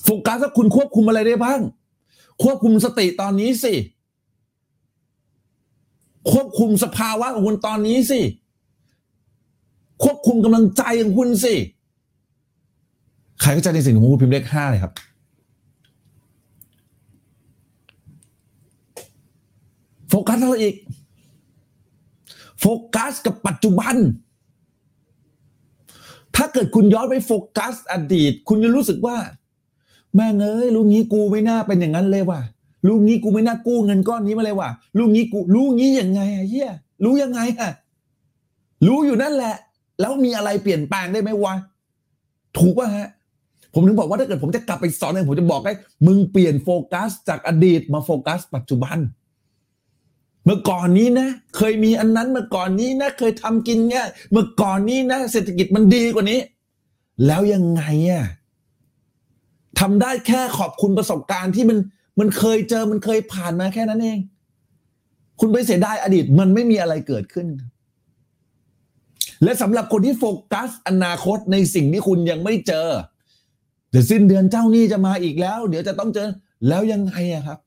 [0.05, 1.61] โฟกัสว่าคุณควบคุมอะไรได้บ้าง
[2.43, 3.75] ควบคุมสติตอนนี้สิ
[6.33, 8.21] ควบคุมสภาวะของคุณตอนนี้สิ
[10.03, 11.55] ควบคุมกำลังใจของคุณสิ
[13.41, 14.93] ใครเข้าใจในสิ่งที่ผมพูดพิมพ์เลขห้าเลยครับ
[20.09, 20.75] โฟกัสอะไรอีก
[22.61, 23.97] โฟกัสกับปัจจุบัน
[26.37, 29.17] ถ้าเกิดคุณย้อนไปโฟกัส อดีต คุณจะรู้สึกว่า
[30.15, 32.41] แม่งเอ้ยลูกนี้กูไม่น่าเป็นอย่างนั้นเลยว่ะ
[32.89, 36.71] ลูกนี้กูไม่น่ากู้เงินก้อนนี้มาเลยว่ะลูกนี้กูรู้งี้ยังไงอะเฮีย
[37.05, 37.71] รู้ยังไงอะ
[38.87, 39.57] รู้อยู่นั่นแหละ
[40.01, 41.55] แล้วมีอะไรเปลี่ยนแปลงได้ไหมวะ
[42.59, 43.09] ถูกป่ะฮะ
[43.75, 45.75] ผมถึงบอกว่าถ้าเกิดผมจะกลับไปสอนเองผมจะบอกให้
[46.07, 48.99] มึงเปลี่ยนโฟกัส จากอดีตมาโฟกัส ปัจจุบัน
[50.45, 56.41] เมื่อก่อนนี้นะ เคยมีอันนั้นเมื่อก่อนนี้นะ เคยทำกินเนี่ย เมื่อก่อนนี้นะ เศรษฐกิจมันดีกว่านี้
[57.27, 58.25] แล้วยังไงอะ
[59.81, 61.79] ทำได้แค่ขอบคุณประสบการณ์ที่มัน
[62.21, 64.19] มันเคยเจอมันเคยผ่านมาแค่นั้นเอง
[65.41, 67.47] คุณไปเสียดายอดีตมันไม่มีอะไรเกิดขึ้น
[69.43, 72.89] และสำหรับคนที่โฟกัสอนาคตในสิ่งที่คุณยังไม่เจอ
[73.91, 76.29] เดี๋ยวสิ้นเดือนเจ้านี้จะมาอีกแล้ว เดี๋ยวจะต้องเจอ
[76.69, 77.59] แล้วยังไงอะครับ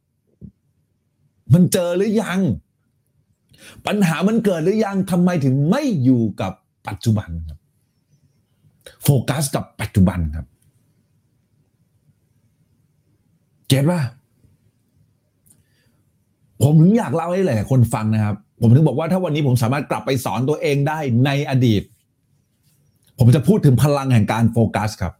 [1.53, 2.39] มันเจอหรือยัง
[3.87, 6.53] ปัญหามันเกิดหรือยังทำไมถึงไม่อยู่กับ
[6.87, 7.59] ปัจจุบันครับ
[9.03, 10.45] โฟกัสกับปัจจุบันครับ
[13.67, 13.99] เก็ตว่า
[16.63, 21.81] ผมถึงอยากเล่าให้หลายๆคนฟังนะครับ ผมถึงบอกว่าถ้าวันนี้ผมสามารถกลับไปสอนตัวเองได้ในอดีต
[23.19, 25.13] ผมจะพูดถึงพลังแห่งการโฟกัสครับ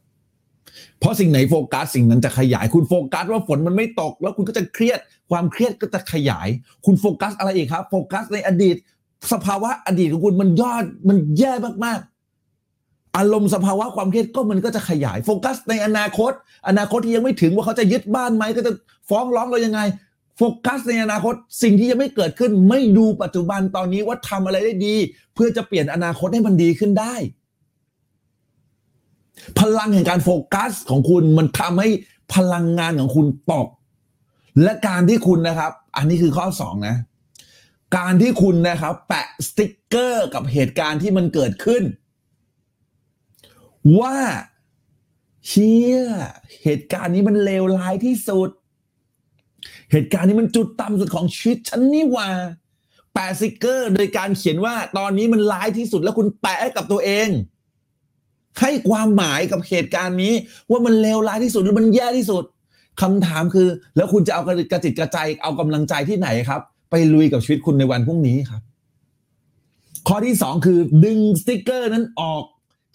[1.00, 5.00] เพราะสิ่งไหนโฟกัสสิ่งนั้นจะขยายคุณโฟกัสว่าฝนมันไม่ตก แล้วคุณก็จะเครียด
[5.32, 6.48] ความเครียดก็จะขยาย
[6.86, 8.76] คุณโฟกัสอะไรอีกครับ โฟกัสในอดีต
[9.32, 11.52] สภาวะอดีตของคุณมันยอดมันแย่
[11.86, 16.32] มากๆ อารมณ์สภาวะความเครียดก็มันก็จะขยาย โฟกัสในอนาคต
[16.68, 18.72] อนาคตที่ยังไม่ถึงว่าเขาจะยึดบ้านไหมก็จะ
[19.10, 19.80] ฟ้องร้องเรายังไง
[20.42, 24.96] โฟกัสในอนาคตสิ่งที่ยังไม่เกิดขึ้นไม่ดูปัจจุบันตอนนี้ว่าทำอะไรได้ดี
[25.34, 27.16] เพื่อจะเปลี่ยนอนาคตให้มันดีขึ้นได้
[29.60, 31.90] พลังแห่งการโฟกัสของคุณมันทำให้
[32.36, 33.68] พลังงานของคุณตก
[34.64, 36.96] และการที่คุณนะครับ อันนี้คือข้อสองนะ
[37.98, 41.84] การที่คุณนะครับ แปะสติ๊กเกอร์กับเหตุการณ์ที่มันเกิดขึ้น
[44.00, 44.18] ว่า
[45.48, 45.96] เชีย
[46.64, 48.50] เหตุการณ์นี้มันเลวร้ายที่สุด
[49.92, 52.30] เหตุการณ์นี้มันจุดต่ำสุดของชีวิตฉันนี่หว่า
[53.14, 57.30] แปะสติกเกอร์ โดยการเขียนว่าตอนนี้มันร้ายที่สุดแล้วคุณแปะกับตัวเอง
[58.62, 60.34] ให้ความหมายกับเหตุการณ์นี้
[60.70, 62.44] ว่ามันเลวร้ายที่สุดหรือมันแย่ที่สุด
[63.02, 68.62] คำถามคือ แล้วคุณจะเอากระจิตกระใจเอากำลังใจที่ไหนครับ ไปลุยกับชีวิตคุณในวันพรุ่งนี้ครับ
[70.08, 72.44] ข้อที่สองคือดึงสติกเกอร์นั้นออก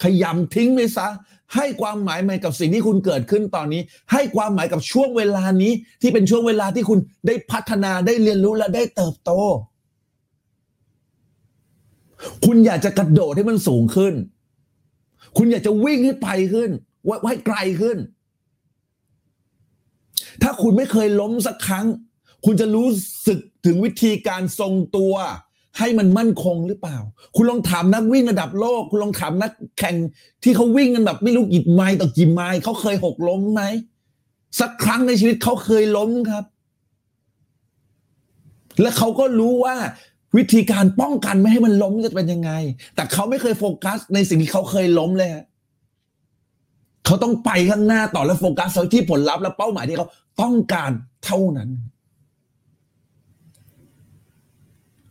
[0.03, 1.07] ขยำทิ้งไปซะ
[1.55, 3.81] ให้ความหมายใหม่กับสิ่งที่คุณเกิดขึ้นตอนนี้
[4.11, 9.31] ให้ความหมายกับช่วงเวลานี้ ที่เป็นช่วงเวลาที่คุณได้พัฒนาได้เรียนรู้และได้เติบโต
[12.45, 14.13] คุณอยากจะกระโดดให้มันสูงขึ้น
[15.37, 16.71] คุณอยากจะวิ่งให้ไปขึ้น
[17.07, 17.97] ว่าให้ไกลขึ้น
[20.41, 21.85] ถ้าคุณไม่เคยล้มสักครั้ง
[22.45, 22.87] คุณจะรู้
[23.27, 25.13] สึกถึงวิธีการทรงตัว
[25.79, 26.97] ให้มันมั่นคงหรือเปล่า
[27.35, 29.95] คุณลองถามนักวิ่งระดับโลก คุณลองถามนักแข่ง
[30.43, 33.63] ที่เขาวิ่งกันแบบไม่รู้กี่ไมล์ต่อกี่ไมล์เขาเคยหกล้มไหม
[34.59, 36.45] สักครั้งในชีวิตเขาเคยล้มครับ
[38.81, 39.75] และเขาก็รู้ว่า
[40.37, 42.51] วิธีการป้องกันไม่ให้มันล้มจะเป็นยังไง
[42.95, 45.45] แต่เขาไม่เคยโฟกัส ในสิ่งที่เขาเคยล้มเลยฮะ
[47.05, 50.07] เขาต้องไปข้างหน้าต่อและโฟกัสที่ผลลัพธ์และเป้าหมายที่เขา
[50.41, 50.91] ต้องการ
[51.25, 51.69] เท่านั้น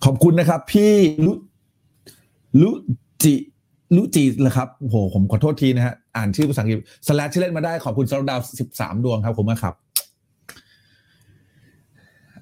[0.04, 0.92] ขอบคุณนะครับ พี่
[1.26, 1.32] ลุ
[2.62, 2.70] ลุ
[3.22, 3.34] จิ
[3.96, 9.74] ลุจินะครับโหผมขอโทษทีนะฮะอ่านชื่อภาษาอังกฤษสแลชที่เล่นมาได้ขอบคุณสำหรับดาวสิบสามดวงครับผมมากครับ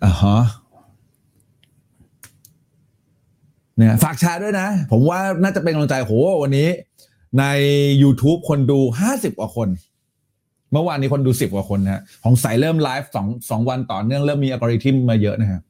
[0.04, 0.38] อ่าฮะ
[3.76, 6.68] เนี่ยฝากแชร์ด้วยนะ ผมว่าน่าจะเป็นกำลังใจโหวันนี้
[7.38, 7.44] ใน
[8.02, 9.68] YouTube คนดูห้าสิบกว่าคน
[10.72, 15.60] เมื่อวานนี้คนดูสิบกว่าคนนะฮะของสายเริ่มไลฟ์สองสองวันต่อเนื่องเริ่มมีอัลกอริทึมมาเยอะนะฮะ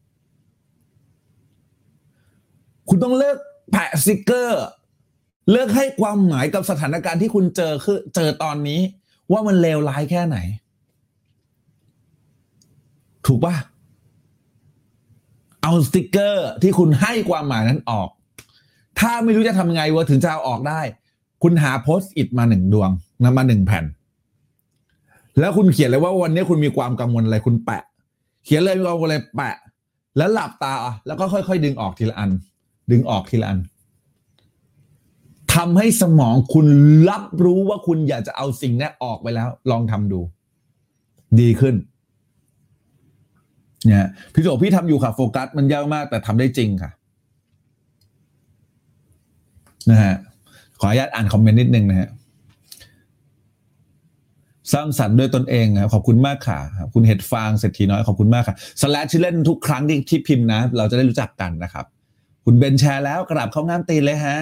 [2.88, 3.36] คุณต้องเลิก
[3.70, 4.62] แปะสติกเกอร์
[5.50, 8.80] เลิกให้ความหมายกับสถานการณ์ที่คุณเจอคือเจอตอนนี้
[9.32, 10.38] ว่ามันเลวร้ายแค่ไหน
[13.26, 13.54] ถูกปะ
[15.62, 18.08] เอาสติกเกอร์ที่คุณให้ความหมายนั้นออก
[19.00, 20.80] ถ้าไม่รู้จะทำยังไงว่าถึงจะเอาออกได้
[21.42, 22.90] คุณหาโพสต์อิทมาหนึ่งดวง
[23.22, 23.84] นะมาหนึ่งแผ่น
[25.38, 27.82] แล้วคุณเขียนเลยว่าวันนี้คุณมีความกังวลอะไรคุณแปะ
[28.44, 29.56] เขียนเลยมีความกังวลอะไรแปะ
[30.16, 30.74] แล้วหลับตา
[31.06, 32.30] แล้วก็ค่อย ๆ ดึงออกทีละอัน
[32.90, 33.58] ดึงออกทีละอัน
[35.54, 36.66] ทำให้สมองคุณ
[37.10, 40.20] รับรู้ว่าคุณอยากจะเอาสิ่งนี้ออกไปแล้ว ลองทำดู
[41.40, 41.74] ดีขึ้น
[43.86, 46.90] เนี่ยพี่โจพี่ทำอยู่ค่ะ โฟกัสมันยากมาก แต่ทำได้จริงค่ะ
[49.90, 50.16] นะฮะ
[50.80, 52.08] ขออนุญาตอ่านคอมเมนต์นิดนึงนะฮะ
[54.72, 56.58] สร้างสรรค์ด้วยตนเองครับขอบคุณมากค่ะ
[56.94, 61.86] คุณเห็ดฟางเศรษฐีน้อยขอบคุณมากค่ะสแลชชื่เล่นทุกครั้งที่ที่พิมพ์นะ เราจะได้รู้จักกันนะครับ
[62.44, 64.38] คุณเบนแชร์แล้วกราบเข้างามตีนเลยฮะ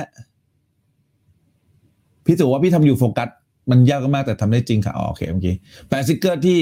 [2.25, 3.29] พี่ถือว่าพี่ทำอยู่โฟกัส
[3.71, 5.55] มันยากมากแต่ทำได้จริงค่ะอ๋อโอเคเมื่อกี้
[5.89, 6.59] แปะสติกเกอร์ที่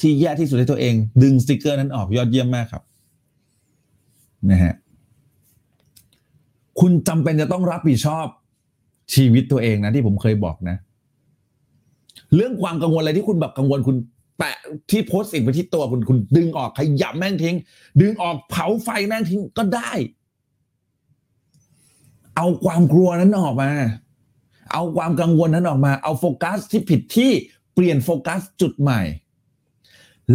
[0.00, 2.82] ที่แย่ที่สุดให้ตัวเอง ดึงสติกเกอร์นั้นออกยอดเยี่ยมมากครับ
[4.50, 4.74] นะฮะ
[6.80, 8.26] คุณจำเป็นจะต้องรับผิดชอบ
[9.14, 10.76] ชีวิตตัวเองนะที่ผมเคยบอกนะ
[12.34, 13.96] เรื่องความกังวลอะไรที่คุณแบบกังวลคุณ
[14.38, 14.56] แปะ
[14.90, 17.56] ที่ Post-it ไปที่ตัวคุณคุณดึงออกขยำแม่งทิ้ง
[18.00, 19.92] ดึงออกเผาไฟแม่งทิ้งก็ได้
[22.40, 23.70] เอาความกลัวนั้นออกมา
[24.72, 27.30] เอาความกังวลนั้นออกมา เอาโฟกัสที่ผิดที่
[27.74, 29.00] เปลี่ยนโฟกัสจุดใหม่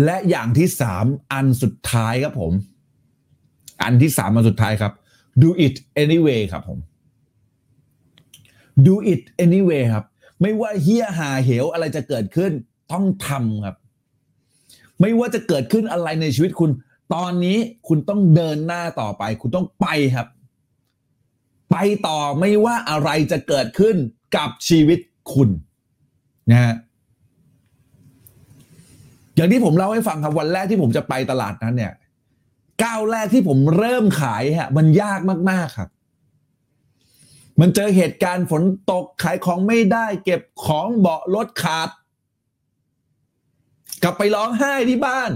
[0.03, 2.53] และอย่างที่สามอันสุดท้ายครับผม
[3.83, 4.93] อันที่สามอันสุดท้ายครับ
[5.43, 6.79] do it anyway ครับผม
[8.87, 10.05] do it anyway ครับ
[10.41, 12.51] ไม่ว่าเฮียหาเหวอะไรจะเกิดขึ้น
[12.91, 13.75] ต้องทำครับ
[15.01, 16.71] ไม่ว่าจะเกิดขึ้นอะไรในชีวิตคุณ
[17.13, 20.27] ตอนนี้คุณต้องเดินหน้าต่อไป คุณต้องไปครับ
[21.77, 23.95] ไปต่อไม่ว่าอะไรจะเกิดขึ้น
[24.35, 24.99] กับชีวิต
[25.31, 25.49] คุณ
[26.51, 26.75] นะฮะ
[29.35, 31.93] อย่างที่ผมเล่าให้ฟังครับวันแรกที่ผมจะไปตลาดนั้นเนี่ย
[32.83, 35.89] ก้าวแรกที่ผมเริ่มขายฮะมันยากมาก ๆ ครับ
[37.59, 41.89] มันเจอเหตุการณ์ฝนตกขายของไม่ได้ เก็บของเบาะรถขาด
[44.03, 45.31] กลับไปร้องไห้ที่บ้าน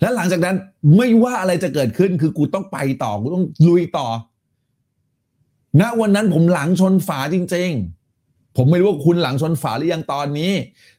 [0.00, 0.56] แล้วหลังจากนั้น
[0.96, 4.06] ไม่ว่าอะไรจะเกิดขึ้นคือกูต้องไปต่อ กูต้องลุยต่อ
[5.80, 7.70] ณวันนั้นผมหลังชนฝาจริง
[8.14, 10.52] ๆ ผมไม่รู้ว่าคุณหลังชนฝาหรือยังตอนนี้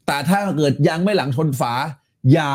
[0.07, 1.73] แต่ถ้าเกิดยังไม่หลังชนฝา
[2.33, 2.51] อย่า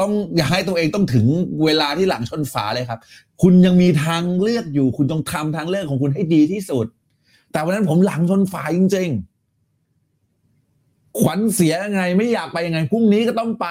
[0.00, 1.26] ต้องอย่าให้ตัวเองต้องถึง
[1.64, 3.00] เวลาที่หลังชนฝาเลยครับ
[3.42, 6.86] คุณยังมีทางเลือกอยู่ คุณต้องทำทางเลือกของคุณให้ดีที่สุด
[7.52, 9.08] แต่วันนั้นผมหลังชนฝาจริง
[10.34, 13.66] ๆ ขวัญเสียยังไงไม่อยากไปยังไงพรุ่งนี้ก็ต้องไป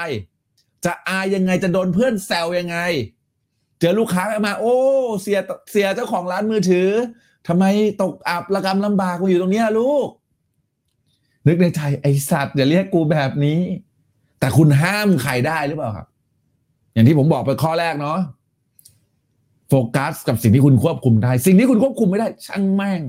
[0.86, 2.78] จะอายยังไงจะโดนเพื่อนแซวยังไง
[3.80, 4.76] เจอลูกค้ามา โอ้
[5.22, 5.40] เสีย
[5.72, 6.90] เสียเจ้าของร้านมือถือ
[7.48, 7.66] ทำไม
[8.02, 10.08] ตกอับระกำลำบากมาอยู่ตรงเนี้ยลูก
[11.48, 13.60] นึกในใจไอสัตว์อย่าเรียกกูแบบนี้
[14.40, 16.08] แต่คุณห้ามใครได้หรือเปล่าครับ
[16.94, 18.18] อย่างที่ผมบอกไปข้อแรกเนาะ
[19.70, 23.02] โฟกัสกับสิ่งที่คุณควบคุมได้ สิ่งที่คุณควบคุมไม่ได้ ช่างแม่ง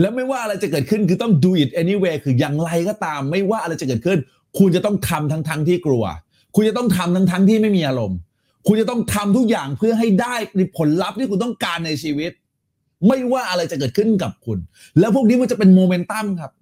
[0.00, 4.18] แล้วไม่ว่าอะไรจะเกิดขึ้นคือต้อง do it anyway คืออย่างไรก็ตาม ไม่ว่าอะไรจะเกิดขึ้น
[4.58, 6.04] คุณจะต้องทำทั้งทั้งที่กลัว
[6.54, 8.18] คุณจะต้องทำทั้งทั้งที่ไม่มีอารมณ์
[8.66, 10.34] คุณจะต้องทำทุกอย่างเพื่อให้ได้
[10.78, 12.32] ผลลัพธ์ที่คุณต้องการในชีวิต
[13.06, 14.58] ไม่ว่าอะไรจะเกิดขึ้นกับคุณ
[14.98, 16.52] แล้วพวกนี้มันจะเป็นโมเมนตัมครับ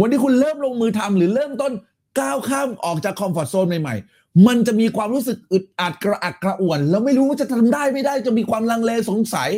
[0.00, 1.72] วันที่คุณเริ่มลงมือทำหรือเริ่มต้น
[2.20, 9.50] ก้าวข้ามออกจากคอมฟอร์ทโซนใหม่ๆ มันจะมีความรู้สึกอึดอัดกระอักกระอ่วน แล้วไม่รู้ว่าจะทำได้ไม่ได้จะมีความลังเลสงสัย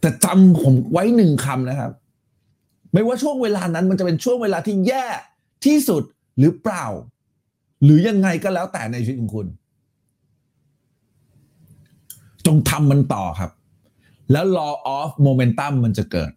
[0.00, 1.92] แต่จำผมไว้หนึ่งคำนะครับ
[2.92, 5.04] ไม่ว่าช่วงเวลานั้นมันจะเป็นช่วงเวลาที่แย่
[5.64, 6.02] ที่สุด
[6.40, 6.84] หรือเปล่า
[7.84, 9.46] หรือยังไงก็แล้วแต่ในชีวิตของคุณ
[12.46, 13.50] จงทำมันต่อครับ
[14.32, 16.30] แล้ว law of momentum มันจะเกิด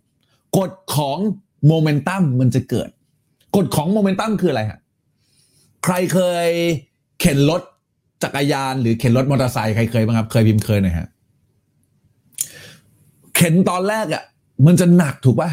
[0.57, 1.17] กฎของ
[1.67, 2.89] โมเมนตัมมันจะเกิด
[3.55, 4.79] กฎของโมเมนตัมคืออะไรฮะ
[5.83, 6.47] ใครเคย
[7.21, 7.61] เข็นรถ
[8.23, 11.07] จักรยานหรือเข็นรถมอเตอร์ไซค์ใครเคยบ้างครับ เคยพิมพ์เคยหน่อยฮะ
[13.35, 14.23] เข็นตอนแรกอะ่ะ
[14.65, 15.49] มันจะหนักถูกป่ะ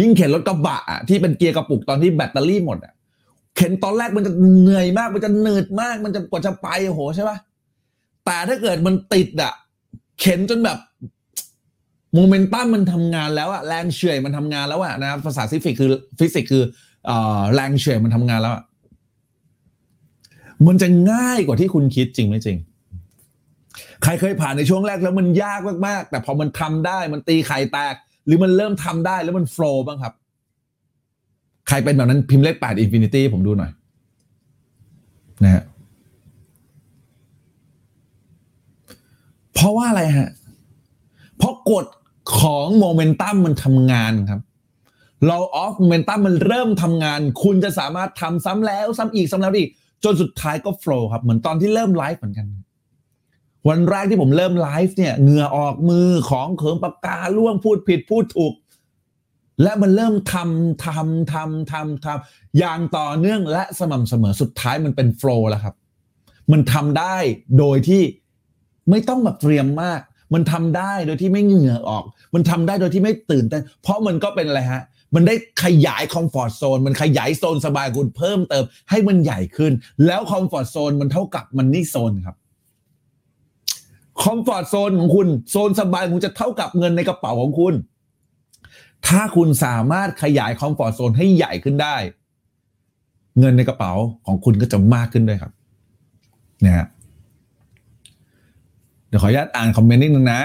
[0.00, 2.92] ยิ่งเข็นรถกระบะอะที่เป็นเกียร์กระปุกตอนที่แบตเตอรี่หมดอะ
[3.56, 7.36] เข็นตอนแรกมันจะเหนื่อยมาก มันจะเหนื่อยมาก มันจะกว่าจะไปโอ้โหใช่ป่ะ
[8.28, 9.52] แต่ถ้าเกิดมันติดอะ
[10.20, 10.78] เข็นจนแบบ
[12.14, 16.62] โมเมนตัมมันทำงานแล้วอะแรงเฉื่อยมันทำงานแล้วอะนะครับภาษาฟิสิกส์คือฟิสิกส์คือ
[17.08, 17.10] อ
[17.54, 18.64] แรงเฉื่อยมันทำงานแล้วอะ
[20.66, 22.58] มันจะง่ายกว่าที่คุณคิดจริงไหมจริง
[24.02, 27.94] ใครเคยผ่านในช่วงแรกแล้วมันยากมากๆ แต่พอมันทำได้มันตีไข่แตก
[28.26, 30.14] หรือมันเริ่มทำได้แล้วมัน flow บ้างครับ
[31.68, 33.70] ใครเป็นแบบนั้นพิมพ์เลขแปด infinity ผมดูหน่อย
[35.44, 35.62] นะฮะ
[39.58, 40.30] เพราะว่าอะไรฮะ
[41.36, 41.86] เพราะกฎ
[42.40, 44.40] ของโมเมนตัมมันทำงานครับ
[45.30, 49.70] law of momentum มันเริ่มทำงาน คุณจะสามารถทำซ้ำแล้วซ้ำอีกซ้ำแล้วอีก
[50.04, 52.46] จนสุดท้ายก็โฟล์ครับ เหมือนตอนที่เริ่มไลฟ์เหมือนกัน
[53.68, 58.52] วันแรกที่ผมเริ่มไลฟ์เนี่ยเหงื่อออกมือของเขิมปากกาล่วงพูดผิดพูดถูก
[59.62, 65.74] และมันเริ่มทำทำทำทำทำอย่างต่อเนื่องและสม่ำเสมอสุดท้ายมันเป็นโฟล์แล้วครับ
[66.52, 67.16] มันทำได้
[67.58, 68.02] โดยที่
[68.90, 70.00] ไม่ต้องแบบเตรียมมาก
[70.34, 74.82] มันทำได้โดยที่ไม่เหงื่อออก มันทำได้โดยที่ไม่ตื่นเต้นเพราะมันก็เป็นอะไรฮะ
[75.14, 79.72] มันได้ขยาย comfort zone มันขยายโซนสบายคุณเพิ่มเติม ให้มันใหญ่ขึ้น
[80.06, 82.36] แล้ว comfort zone มันเท่ากับ money zone ครับ
[84.22, 87.74] comfort zone ของคุณโซนสบายคุณจะเท่ากับเงินในกระเป๋าของคุณ
[89.06, 91.96] ถ้าคุณสามารถขยาย comfort zone ให้ใหญ่ขึ้นได้
[93.38, 93.92] เงินในกระเป๋า
[94.26, 95.52] ของคุณก็จะมากขึ้นด้วยครับ
[96.64, 96.86] นะฮะ
[99.08, 100.40] เดี๋ยวขออนุญาตอ่านคอมเมนต์นิดนึงนะ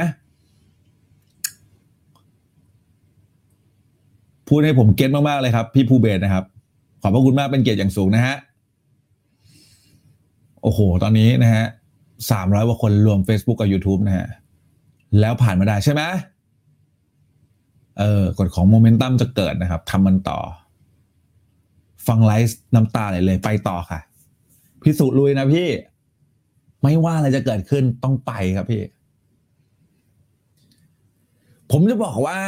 [4.48, 6.44] พูดให้ผมเก็ตมาก ๆ เลยครับ พี่ภูเบศนะครับ
[7.02, 8.36] ขอบพระคุณมากเป็นเกียรติอย่างสูงนะฮะ
[10.62, 11.66] โอ้โห ตอนนี้นะฮะ
[12.32, 14.28] สามร้อยกว่าคนรวม Facebook กับ YouTube นะฮะ
[15.20, 16.02] แล้วผ่านมาได้ใช่ไหม
[18.00, 20.40] เออกฎของโมเมนตัมจะเกิดนะครับทำมันต่อ
[22.08, 24.00] ฟังไลฟ์น้ำตาไหลเลย ไปต่อค่ะ
[24.84, 25.68] พิสูจน์ลุยนะพี่
[26.84, 28.84] ไม่ว่าอะไรจะเกิดขึ้นต้องไปครับพี่
[31.72, 32.40] ผมจะบอกว่า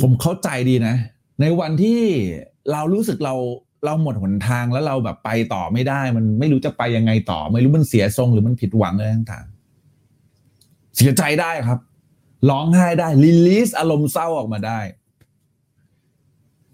[0.00, 0.94] ผมเข้าใจดีนะ
[1.40, 2.00] ในวันที่
[2.72, 3.34] เรารู้สึกเรา
[3.84, 11.78] เราหมดหนทางแล้วเราแบบไปต่อไม่ได้ มันไม่รู้จะไปยังไงต่อ ไม่รู้มันเสียทรงหรือมันผิดหวังอะไรต่างๆ เสียใจได้ครับ
[12.50, 14.80] ร้องไห้ได้รีลีสอารมณ์เศร้าออกมาได้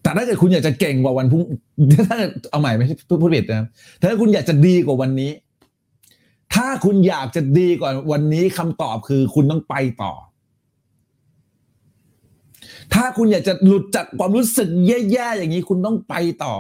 [0.02, 1.42] แต่ถ้าเกิดคุณอยากจะเก่งกว่าวันพรุ่ง
[2.08, 2.18] ถ้า
[2.50, 3.68] เอาใหม่ไม่ใช่พูดผิดนะ
[4.00, 5.30] ถ้าคุณอยากจะดีกว่าวันนี้
[6.54, 10.12] ถ้าคุณอยากจะดีกว่าวันนี้คำตอบคือคุณต้องไปต่อ
[12.94, 16.54] ถ้าคุณอยากจะหลุดจากความรู้สึกแย่ๆอย่างนี้คุณต้องไปต่อ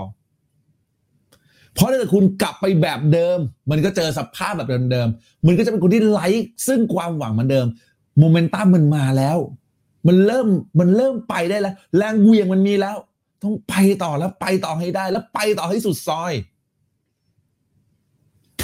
[1.74, 3.38] เพราะถ้าคุณกลับไปแบบเดิม
[3.70, 6.28] มันก็เจอสภาพแบบเดิมๆมันก็จะเป็นคนที่ไร้
[6.66, 7.66] ซึ่งความหวังเหมือนเดิม
[8.18, 9.38] โมเมนตัมมันมาแล้ว
[10.06, 10.46] มันเริ่ม
[10.78, 12.96] มันเริ่มไปได้แล้ว แรงเวียงมันมีแล้ว
[13.42, 13.74] ต้องไป
[14.04, 16.32] ต่อแล้วไปต่อให้ได้แล้วไปต่อให้สุดซอย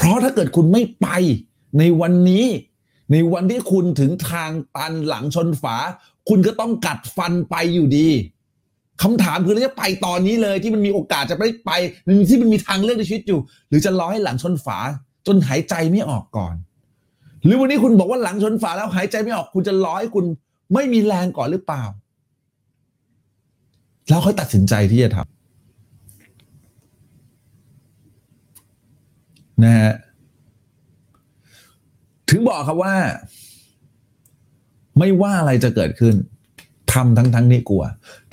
[0.09, 1.09] ราะถ้าเกิดคุณไม่ไป
[1.79, 2.47] ในวันนี้
[3.13, 5.77] ในวันที่คุณถึงทางตันหลังชนฝา
[6.29, 8.09] คุณก็ต้องกัดฟันไปอยู่ดี
[9.03, 11.73] คำถามคือเราจะไปตอนนี้เลยที่มันมีโอกาสจะไปไป
[12.29, 14.79] ที่มันมีทางเลือกในชีวิตอยู่ หรือจะรอให้หลังชนฝา
[15.27, 16.55] จนหายใจไม่ออกก่อน
[17.45, 20.25] หรือวันนี้คุณบอกว่าหลังชนฝาแล้วหายใจไม่ออก คุณจะรอให้คุณ
[20.75, 21.85] ไม่มีแรงก่อนหรือเปล่า
[24.09, 25.38] แล้วค่อยตัดสินใจที่จะทำ
[29.65, 29.93] นะฮะ
[32.29, 32.95] ถึงบอกครับว่า
[34.99, 36.15] ไม่ว่าอะไรจะเกิดขึ้น
[36.93, 37.85] ทำทั้งทั้งที่กลัว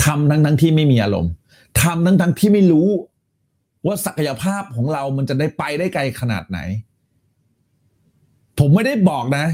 [0.06, 1.32] ทำทั้งทั้งที่ไม่มีอารมณ์
[1.82, 2.88] ทำทั้งทั้งที่ไม่รู้
[3.86, 6.60] ว่าศักยภาพของเรามันจะได้ไปได้ไกลขนาดไหน
[8.60, 9.46] ผมไม่ได้บอกนะ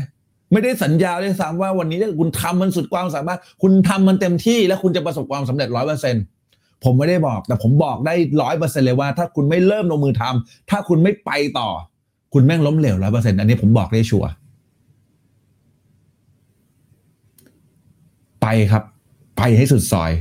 [0.51, 6.15] ไม่ได้สัญญาด้วยซ้ำว่าวันนี้ถ้าคุณทำมันสุดความสามารถ คุณทำมันเต็มที่แล้วคุณจะประสบความสำเร็จร้อยเปอร์เซ็น
[6.83, 11.69] ผมไม่ได้บอก แต่ผมบอกได้ร้อยเปอร์เซ็นเลยว่า ถ้าคุณไม่เริ่มลงมือทำถ้าคุณไม่ไปต่อ
[12.33, 14.29] คุณแม่งล้มเหลวร้อยเปอร์เซ็นต์อันนี้ผมบอกได้ชัวร์
[18.41, 18.83] ไปครับ
[19.37, 20.11] ไปให้สุดซอย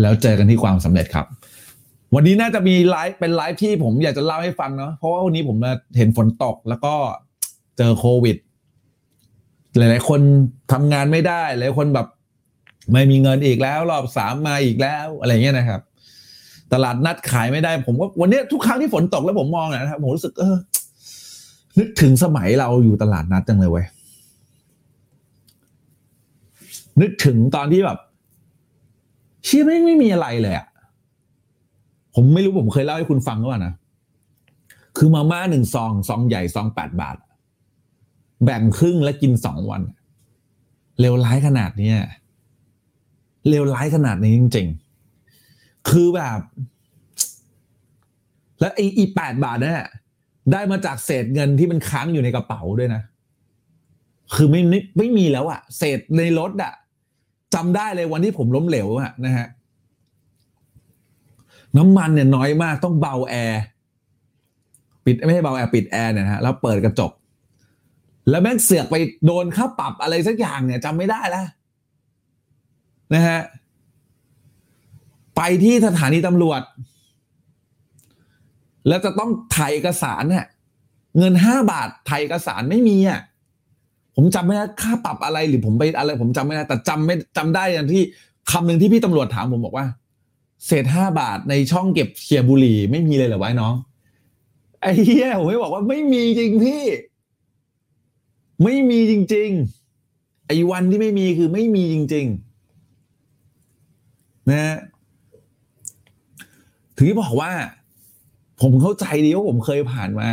[0.00, 1.26] แล้วเจอกันที่ความสำเร็จครับ
[2.14, 6.94] วันนี้น่าจะมีไลฟ์เป็นไลฟ์ที่ผมอยากจะเล่าให้ฟังเนาะเพราะว่าวันนี้ผมมาเห็นฝนตกแล้วก็
[7.78, 8.36] เจอโควิด
[9.76, 10.20] หลาย ๆ คน
[10.72, 12.06] ทำงานไม่ได้หลายคนแบบ
[12.90, 15.80] ไม่มีเงินอีกแล้ว รอบสามมาอีกแล้วอะไรเงี้ยนะครับ
[16.72, 20.56] ตลาดนัดขายไม่ได้ ผมก็วันนี้ทุกครั้งที่ฝนตกแล้วผมมองนะครับผมรู้สึกเออ
[21.78, 23.86] นึกถึงสมัยเราอยู่ตลาดนัดจังเลยเว้ย
[27.00, 27.98] นึกถึงตอนที่แบบ
[29.44, 30.66] เชี่ยไม่ไม่มีอะไรเลยอะ
[32.14, 33.74] ผมไม่รู้ผมเคยเล่าให้คุณฟังหรือเปล่านะ
[34.96, 37.16] คือมาม่าหนึ่งซองซองใหญ่ซองแปดบาท
[38.44, 39.82] แบ่งครึ่งและกินสองวัน
[41.00, 41.96] เลวร้ายขนาดเนี้ย
[43.48, 44.68] เลวร้ายขนาดนี้จริง
[45.28, 46.38] ๆ คือแบบ
[48.60, 49.80] แล้วไอ้อีแปดบาทนั่น
[50.52, 53.02] ได้มาจากเศษเงินที่มันค้างอยู่ในกระเป๋าด้วยนะ
[54.34, 56.72] คือไม่ไม่ไม่มีแล้วอะเศษในรถอะ
[57.54, 59.46] จำได้เลยวันที่ผมล้มเหลวอะนะฮะ
[61.76, 63.62] น้ำมันเนี่ยน้อยมากต้องเบาแอร์
[65.04, 67.12] ปิดไม่ใช่เบาแอร์ปิดแอร์เนี่ยนะฮะแล้วเปิดกระจก
[68.30, 71.46] แล้วแม่งเสือกไปโดนค่าปรับอะไรสักอย่างเนี่ยจำไม่ได้แล้ว
[73.14, 73.40] นะฮะ
[75.36, 76.62] ไปที่สถานีตำรวจ
[78.88, 80.46] แล้วจะต้องถ่ายเอกสารเนี่ย
[81.18, 83.20] เงินห้าบาทถ่ายเอกสารไม่มีอะ
[84.16, 88.02] ผมจำไม่ได้ค่าปรับอะไรหรือผมไปอะไร ผมจำไม่ได้แต่จำไม่จำได้อย่างที่
[88.50, 89.86] คำหนึ่งที่พี่ตำรวจถามผมบอกว่า
[90.66, 93.74] เศษห้าบาทในช่องเก็บเขียบุหรี่ไม่มีเลยเหรอวะน้อง
[94.80, 96.84] ไอ้เหี้ยผมไม่บอกว่าไม่มีจริงพี่
[98.62, 99.50] ไม่มีจริง
[99.98, 102.51] ๆ ไอ้วันที่ไม่มีคือไม่มีจริง ๆ
[104.50, 104.76] นะ
[106.96, 107.52] ถึงที่บอกว่า
[108.60, 110.28] ผมเข้าใจดีว่าผมเคยผ่านมา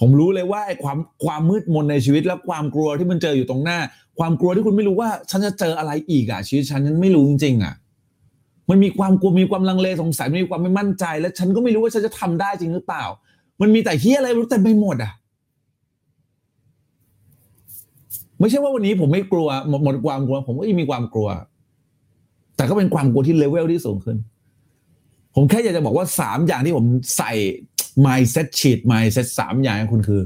[0.00, 3.78] ผมรู้เลยว่าไอ้ความความมืดมนในชีวิตและความกลัวที่มันเจออยู่ตรงหน้า
[4.18, 7.74] ความกลัวที่คุณไม่รู้ว่า ฉันจะเจออะไรอีกอะชีวิตฉันฉันไม่รู้จริงๆอะ
[8.70, 13.04] มันมีความกลัวมีความลังเลสงสัยมีความไม่มั่นใจ และฉันก็ไม่รู้ว่าฉันจะทำได้จริงหรือเปล่า
[13.60, 15.12] มันมีแต่เฮียอะไรรู้แต่ไม่หมดอะ
[18.38, 21.28] ไม่ใช่ว่าวันนี้ผมไม่กลัวหมดหมดความกลัว ผมก็ยังมีความกลัว
[22.56, 24.16] แต่ก็เป็นความกลัวที่เลเวลที่สูงขึ้น
[25.34, 26.86] ผมแค่อยากจะบอกว่าสามอย่างที่ผม
[27.16, 27.32] ใส่
[28.06, 30.22] mindset sheet mindset สามอย่างให้คุณคือ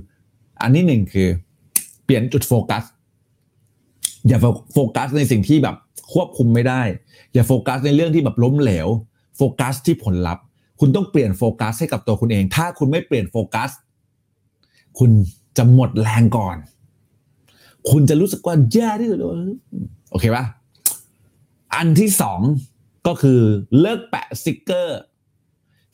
[0.63, 1.29] อันนี้หนึ่งคือ
[2.05, 2.85] เปลี่ยนจุดโฟกัส
[4.29, 4.39] อย่า
[4.75, 5.77] โฟกัสในสิ่งที่แบบ
[6.13, 6.83] ควบคุมไม่ได้
[7.35, 8.89] อย่าโฟกัสในเรื่องที่แบบล้มเหลว
[9.37, 10.45] โฟกัสที่ผลลัพธ์
[10.81, 13.71] คุณต้องเปลี่ยนโฟกัสให้กับตัวคุณเอง ถ้าคุณไม่เปลี่ยนโฟกัส
[14.99, 15.11] คุณ
[15.57, 16.57] จะหมดแรงก่อน
[17.91, 19.19] คุณจะรู้สึกว่าแย่ที่สุด
[20.11, 20.45] โอเคปะ
[21.75, 22.41] อันที่สอง
[23.07, 23.41] ก็คือ
[23.81, 24.99] เลิกแปะสติกเกอร์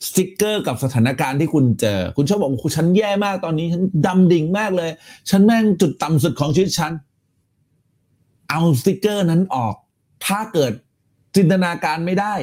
[0.07, 4.91] สติกเกอร์กับสถานการณ์ที่คุณเจอ คุณชอบบอกฉันแย่มากตอนนี้ฉันดำดิ่งมากเลย
[5.29, 6.91] ฉันแม่งจุดต่ำสุดของชีวิตฉัน
[8.49, 9.75] เอาสติกเกอร์นั้นออก
[10.25, 10.71] ถ้าเกิด
[11.35, 12.33] จินตนาการไม่ได้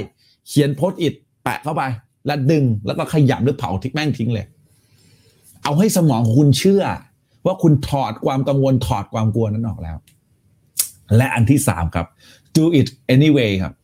[0.48, 1.82] เขียนโพสต์อิดแปะเข้าไป
[2.26, 4.46] แล้วดึงแล้วก็ขยำหรือเผาทิ้งแม่งทิ้งเลย
[5.64, 6.84] เอาให้สมองของคุณเชื่อ
[7.46, 9.96] ว่าคุณถอดความกังวลถอดความกลัวนั้นออกแล้ว
[11.16, 12.06] และอันที่สามครับ
[12.56, 13.74] do it anyway ครับ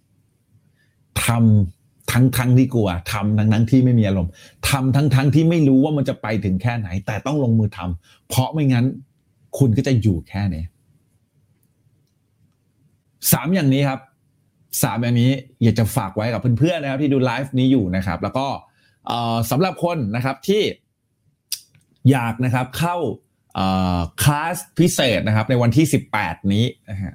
[1.24, 4.30] ทำทั้งทั้งที่กลัวทำทั้งทั้งที่ไม่มีอารมณ์
[4.68, 8.86] ทำทั้งทั้งที่ไม่รู้ว่ามันจะไปถึงแค่ไหน แต่ต้องลงมือทำเพราะไม่งั้น
[9.58, 10.64] คุณก็จะอยู่แค่นี้
[13.32, 14.00] สามอย่างนี้ครับ
[14.82, 15.30] สามอย่างนี้
[15.62, 18.46] อยากจะฝากไว้กับเพื่อนๆนะครับที่ดูไลฟ์นี้อยู่นะครับ แล้วก็
[19.50, 20.62] สำหรับคนนะครับที่
[22.10, 22.96] อยากนะครับเข้า
[24.22, 25.86] คลาสพิเศษนะครับในวันที่
[26.18, 27.14] 18 นี้นะฮะ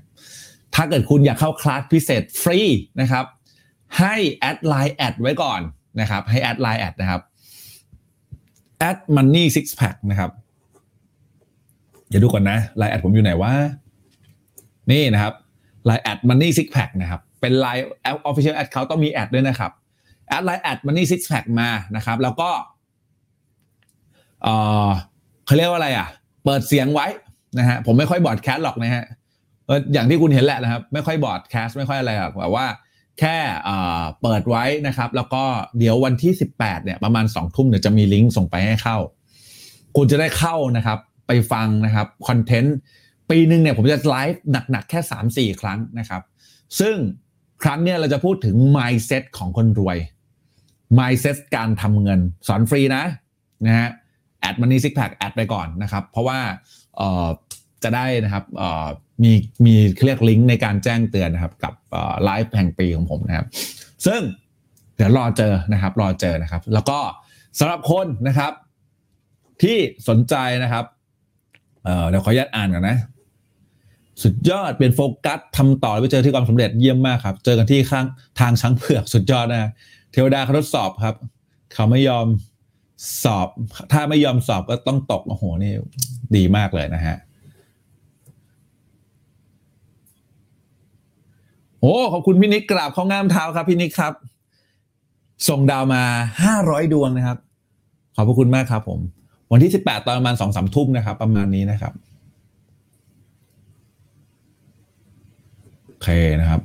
[0.75, 2.59] ถ้าเกิดคุณอยากเข้าคลาสพิเศษฟรี
[3.01, 3.25] นะครับ
[3.99, 5.61] ให้แอดไลน์แอดไว้ก่อน
[5.99, 7.21] นะครับ ให้แอดไลน์แอดนะครับ
[8.79, 10.31] แอด Money Six Pack นะครับ
[12.09, 13.53] อย่าดูก่อนนะไลน์แอดผมอยู่ไหนวะ
[14.91, 15.33] นี่นะครับ
[15.85, 19.71] ไลน์แอด Money Six Pack นะครับ เป็นไลน์แอด official ad เขาต้องมีแอดด้วยนะครับ
[20.27, 22.49] แอดไลน์แอด Money Six Pack มานะครับ แล้วก็
[24.43, 24.47] เอ
[24.87, 24.89] อ
[25.45, 26.07] เขาเรียกว่าอะไรอะ
[26.43, 27.07] เปิดเสียงไว้
[27.59, 29.03] นะฮะผมไม่ค่อยบอดแคสหรอกนะฮะ
[29.93, 32.67] อย่างที่คุณเห็นแหละนะครับ ไม่ค่อยบอดแคสไม่ค่อยอะไรหรอกแบบว่า
[33.19, 33.37] แค่
[34.21, 35.43] เปิดไว้นะครับ แล้วก็
[35.77, 38.97] เดี๋ยววันที่ 18เนี่ยประมาณ2ทุ่มเดี๋ยวจะมีลิงก์ส่งไปให้เข้า
[39.97, 42.75] คุณจะได้เข้านะครับ ไปฟังนะครับคอนเทนต์
[43.29, 44.41] ปีหนึ่งเนี่ยผมจะไลฟ์
[44.71, 44.99] หนักๆ แค่
[45.53, 46.21] 3-4 ครั้งนะครับ
[46.79, 46.95] ซึ่ง
[47.63, 49.97] ครั้งเนี่ยเราจะพูดถึง mindset ของคนรวย
[50.99, 53.03] mindset การทำเงินสอนฟรีนะ
[53.65, 53.89] นะฮะ
[54.39, 56.39] แอด Money Six Pack แอดไปก่อนนะครับ เพราะว่า
[57.83, 58.43] จะได้นะครับ
[59.21, 59.31] มี
[59.65, 61.73] มีเรียกลิงก์ในการแจ้งเตือนนะครับ กับ
[62.23, 63.47] ไลฟ์แห่งปีของผมนะครับ
[64.05, 64.21] ซึ่ง
[64.95, 66.99] เดี๋ยวรอเจอนะครับ รอเจอนะครับ แล้วก็
[67.59, 68.53] สำหรับคนนะครับ
[69.63, 69.77] ที่
[70.09, 70.85] สนใจนะครับ
[71.83, 72.97] เดี๋ยวขออนุญาตอ่านก่อนนะ
[74.23, 78.05] สุดยอดเป็นโฟกัสทำต่อไปเจอที่ความสำเร็จเยี่ยมมากครับ เจอกันที่ข้าง
[78.39, 79.71] ทางช้างเผือกสุดยอดนะ
[80.11, 81.15] เทวดาเขาทดสอบครับ
[81.73, 82.27] เขาไม่ยอม
[83.23, 83.47] สอบ
[83.91, 85.71] ถ้าไม่ยอมสอบก็ต้องตกโอ้โหนี่
[86.35, 87.17] ดีมากเลยนะฮะ
[91.83, 94.13] โอ้ขอบคุณพี่นิกกราบข้องามเท้าครับพี่นิกครับ
[95.47, 96.03] ส่งดาวมา
[96.43, 97.37] ห้าร้อยดวงนะครับ
[98.15, 98.99] ขอบพระคุณมากครับ ผม
[99.51, 101.93] วันที่สิบแปดตอนประมาณสองสามทุ่มนะครับ ประมาณนี้นะครับ
[105.85, 106.07] โอเค
[106.41, 106.61] นะครับ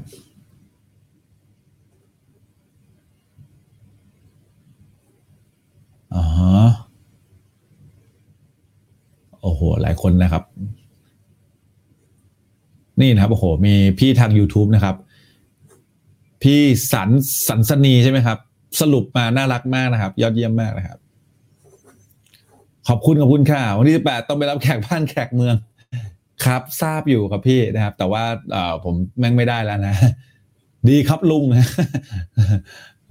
[6.15, 6.25] อ๋อ
[9.43, 10.43] โอ้โห หลายคนนะครับ
[13.01, 14.97] นี่นะครับ โอ้โห มีพี่ทาง YouTube นะครับ
[16.43, 16.61] พี่
[16.93, 17.11] สัน
[17.49, 18.39] สันสนีใช่ไหมครับ
[18.81, 20.99] สรุปมาน่ารักมากนะครับ ยอดเยี่ยมมากนะครับ
[22.89, 25.57] ขอบคุณขอบคุณค่ะวันที่สิบแปดต้องไปรับแขกบ้านแขกเมือง
[26.45, 29.95] ครับ ทราบอยู่ครับพี่นะครับ แต่ว่าเออผมแม่งไม่ได้แล้วนะ
[30.89, 31.69] ดีครับลุงนะ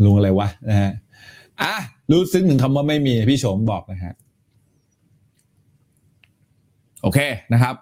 [0.05, 0.91] ลุงอะไรวะนะฮะ
[1.61, 1.73] อะ
[2.11, 4.13] รู้ซึ้งถึงคำว่าไม่มีพี่โฉมบอกนะฮะ
[7.01, 7.19] โอเค
[7.53, 7.75] นะครับ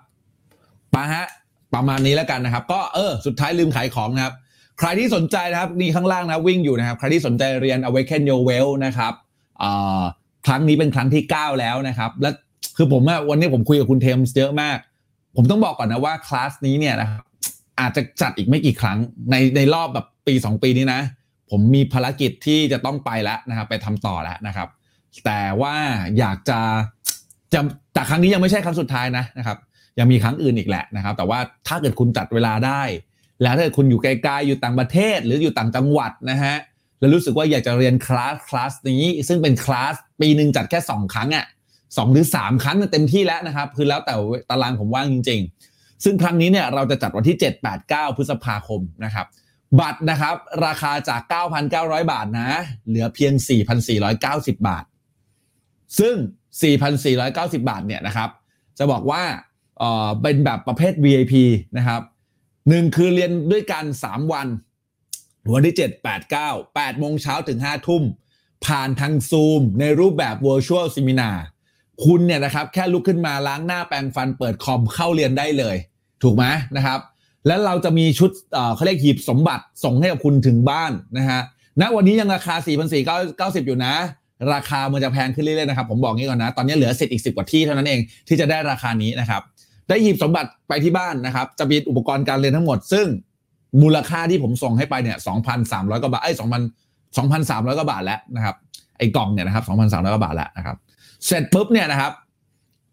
[0.94, 1.26] ปะฮะ
[1.74, 4.36] ประมาณนี้แล้วกันนะครับ ก็เออ สุดท้ายลืมขายของนะครับ
[4.80, 9.14] ใครที่สนใจนะครับนี่ข้างล่างนะวิ่งอยู่นะครับใครที่สนใจเรียน Awaken Your Well นะครับ
[10.48, 12.30] ครั้งนี้เป็นครั้งที่ 9 แล้วนะครับ และ
[12.78, 14.78] คือผมวันนี้ผมคุยกับคุณเทมส์เยอะมาก
[15.36, 17.24] ผมต้องบอกก่อนนะว่าคลาสนี้เนี่ยนะครับ
[17.80, 18.98] อาจจะจัดอีกไม่กี่ครั้ง
[19.32, 21.02] ในในรอบแบบปี 2 ปีนี้นะ
[21.52, 24.68] ผมมีภารกิจที่จะต้องไปแล้วนะครับไปทำต่อแล้วนะครับ
[25.26, 25.76] แต่ว่า
[26.20, 26.60] อยากจะ
[27.54, 27.60] จะ
[27.94, 29.58] แต่ครั้งนี้ยังไม่ใช่ครั้งสุดท้ายนะนะครับ
[30.00, 32.82] ยังมีครั้งอื่นอีกแหละนะครับ แต่ว่าถ้าเกิดคุณจัดเวลาได้
[33.42, 36.56] แล้วถ้าเกิดคุณอยู่ไกลๆอยู่ต่างประเทศหรืออยู่ต่างจังหวัดนะฮะ
[37.00, 41.46] แล้วรู้สึกว่าอยากจะเรียนคลาสคลาสนี้ ซึ่งเป็นคลาสปีหนึ่งจัดแค่ 2 ครั้งอะ่ะ
[41.98, 44.16] สองหรือ 3 ครั้งเต็มที่แล้วนะครับคือแล้วแต่
[44.50, 49.28] ตารางผมว่างจริง ๆ ซึ่งครั้งนี้เนี่ยเราจะจัดวันที่ 7 8 9 พฤษภาคมนะครับ
[49.80, 51.22] บัตรนะครับราคาจาก
[51.66, 53.34] 9,900 บาทนะ เหลือเพียง
[54.00, 54.86] 4,490 บาท
[56.00, 56.16] ซึ่ง
[56.92, 58.30] 4,490 บาทเนี่ยนะครับ
[58.78, 59.24] จะบอกว่า
[59.78, 61.34] เออเป็นแบบประเภท VIP
[61.78, 62.02] นะครับ
[62.70, 64.48] หนึ่งคือเรียนด้วยกัน 3 วัน
[65.54, 68.04] วันที่ 7 8 9 8โมงเช้าถึง 5 ทุ่ม
[68.66, 71.38] ผ่านทางซูมในรูปแบบ Virtual Seminar
[72.04, 75.76] คุณเนี่ยนะครับแค่ลุกขึ้นมาล้างหน้าแปรงฟันเปิดคอมเข้าเรียนได้เลย
[76.24, 76.46] ถูกไหม
[76.78, 77.00] นะครับ
[77.48, 78.32] แล้วเราจะมีชุด
[78.76, 81.42] เขาเรียกหีบสมบัติส่งให้กับคุณถึงบ้านนะฮะ
[81.82, 82.76] ณวันนี้ยังราคา 4 4 9
[83.56, 83.96] 0 อยู่นะ
[84.54, 89.42] ราคามันจะแพงขึ้นเรื่อยๆนะครับ ผมบอกงี้ก่อนนะ ตอนนี้เหลือสิทธิ์อีก 10 กว่าที่เท่านั้นเองที่จะได้ราคานี้นะครับ
[89.90, 93.08] ได้หีบสมบัติไปที่บ้านนะครับ จะมีอุปกรณ์การเรียนทั้งหมด ซึ่ง
[93.82, 95.18] มูลค่าที่ผมส่งให้ไปเนี่ย
[95.60, 96.42] 2,300กว่าบาทไอ้2,000
[97.18, 98.56] 2,300กว่าบาทแล้วนะครับ
[98.98, 100.76] ไอ้กล่องเนี่ยนะครับ2,300กว่าบาทแล้วนะครับ
[101.26, 102.12] เสร็จปุ๊บเนี่ยนะครับ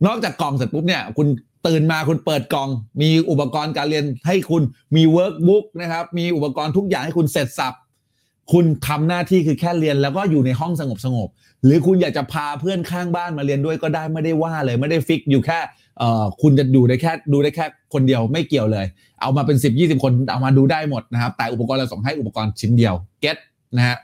[0.07, 1.29] นอกจากกล่องเสร็จปุ๊บเนี่ย คุณ
[1.67, 2.69] ตื่นมาคุณเปิดกล่อง
[3.03, 4.63] มีอุปกรณ์การเรียนให้คุณ
[4.97, 7.75] มี workbook นะครับ มีอุปกรณ์ทุกอย่างให้คุณเสร็จสรรพ
[8.53, 11.29] คุณทำหน้าที่คือแค่เรียนแล้วก็อยู่ในห้องสงบสงบ
[11.65, 15.59] หรือคุณอยากจะพาเพื่อนข้างบ้านมาเรียนด้วยก็ได้ไม่ได้ว่าเลยไม่ได้ fix อยู่แค่
[16.43, 18.87] คุณจะดูได้แค่ดูได้แค่คนเดียวไม่เกี่ยวเลย
[19.21, 23.37] เอามาเป็น 10 20 คนเอามาดูได้หมดนะครับ แต่อุปกรณ์เราส่งให้อุปกรณ์ชิ้นเดียวเก็ต
[23.77, 23.97] นะฮะ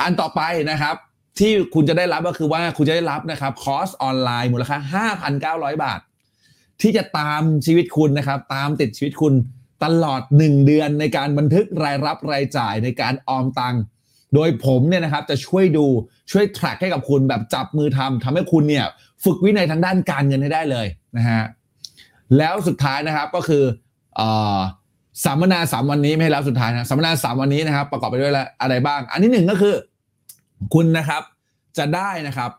[0.00, 0.94] อันต่อไปนะครับ
[1.38, 5.06] ที่คุณจะได้รับก็คือว่าคุณจะได้รับนะครับคอร์สออนไลน์มูลค่า
[5.74, 6.00] 5,900 บาท
[6.80, 9.34] ที่จะตามชีวิตคุณนะครับ ตามติดชีวิตคุณ
[9.84, 13.82] ตลอด 1 เดือนในการบันทึกรายรับรายจ่ายในการออมตังค์
[14.34, 15.86] โดยผมเนี่ยนะครับจะช่วยดู
[16.30, 18.86] ช่วยแทร็กให้กับคุณแบบจับมือทำทำให้คุณเนี่ย
[19.24, 21.42] ฝึกวินัยทางด้านการเงินให้ได้เลยนะฮะ
[22.38, 23.64] แล้วสุดท้ายนะครับก็คือ
[24.20, 24.22] อ
[25.24, 28.32] สัมมนาสามวันนี้ไม่แล้วสุดท้ายนะสัมมนาสามวันนี้นะครับ ประกอบไปด้วย
[28.62, 29.74] อะไรบ้าง อันที่หนึ่งก็คือ
[30.74, 31.22] คุณนะครับ
[31.78, 32.50] จะได้นะครับ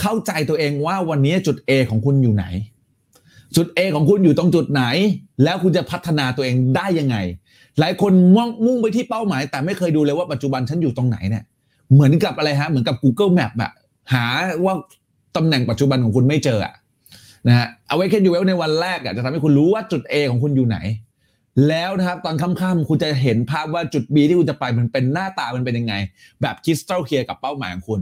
[0.00, 2.44] เข้าใจตัวเองว่าวันนี้จุด A ของคุณอยู่ไหน
[3.56, 4.84] จุด A ของคุณอยู่ตรงจุดไหน
[5.44, 7.16] แล้วคุณจะพัฒนาตัวเองได้ยังไง
[7.80, 11.44] หลายคนมุ่งมุ่งไปที่เป้าหมาย แต่ไม่เคยดูเลยว่าปัจจุบันฉันอยู่ตรงไหนเนี่ย
[11.92, 13.72] เหมือนกับอะไรฮะเหมือนกับ Google Map อะ
[14.12, 14.24] หา
[14.64, 14.74] ว่า
[15.36, 16.74] ตำแหน่งปัจจุบันของคุณไม่เจออะ
[17.48, 20.78] นะฮะเอาไว้แค่ดูในวันแรกอะจะทำให้คุณรู้ว่าจุด A ของคุณอยู่ไหน
[21.68, 25.94] แล้วนะครับตอนค่ำๆคุณจะเห็นภาพว่าจุด B ที่คุณจะไปมันเป็นหน้าตามันเป็นยังไง
[26.42, 28.00] แบบคริสตัลเคลียร์กับเป้าหมายของคุณ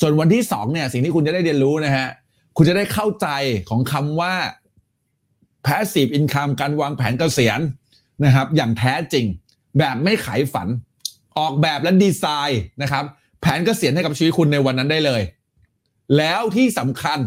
[0.00, 2.08] ส่วนวันที่2เนี่ยสิ่งที่คุณจะได้เรียนรู้นะฮะ
[2.56, 3.28] คุณจะได้เข้าใจ
[3.68, 4.34] ของคำว่า
[5.66, 7.60] passive income การวางแผนเกษียณ
[8.24, 9.26] นะครับอย่างแท้จริง
[9.78, 10.68] แบบไม่ขายฝัน
[11.38, 13.04] ออกแบบและดีไซน์นะครับ
[13.40, 15.22] แผนกเกษียณให้กับชีวิตคุณในวันนั้นได้เลย
[16.16, 17.18] แล้วที่สำคัญ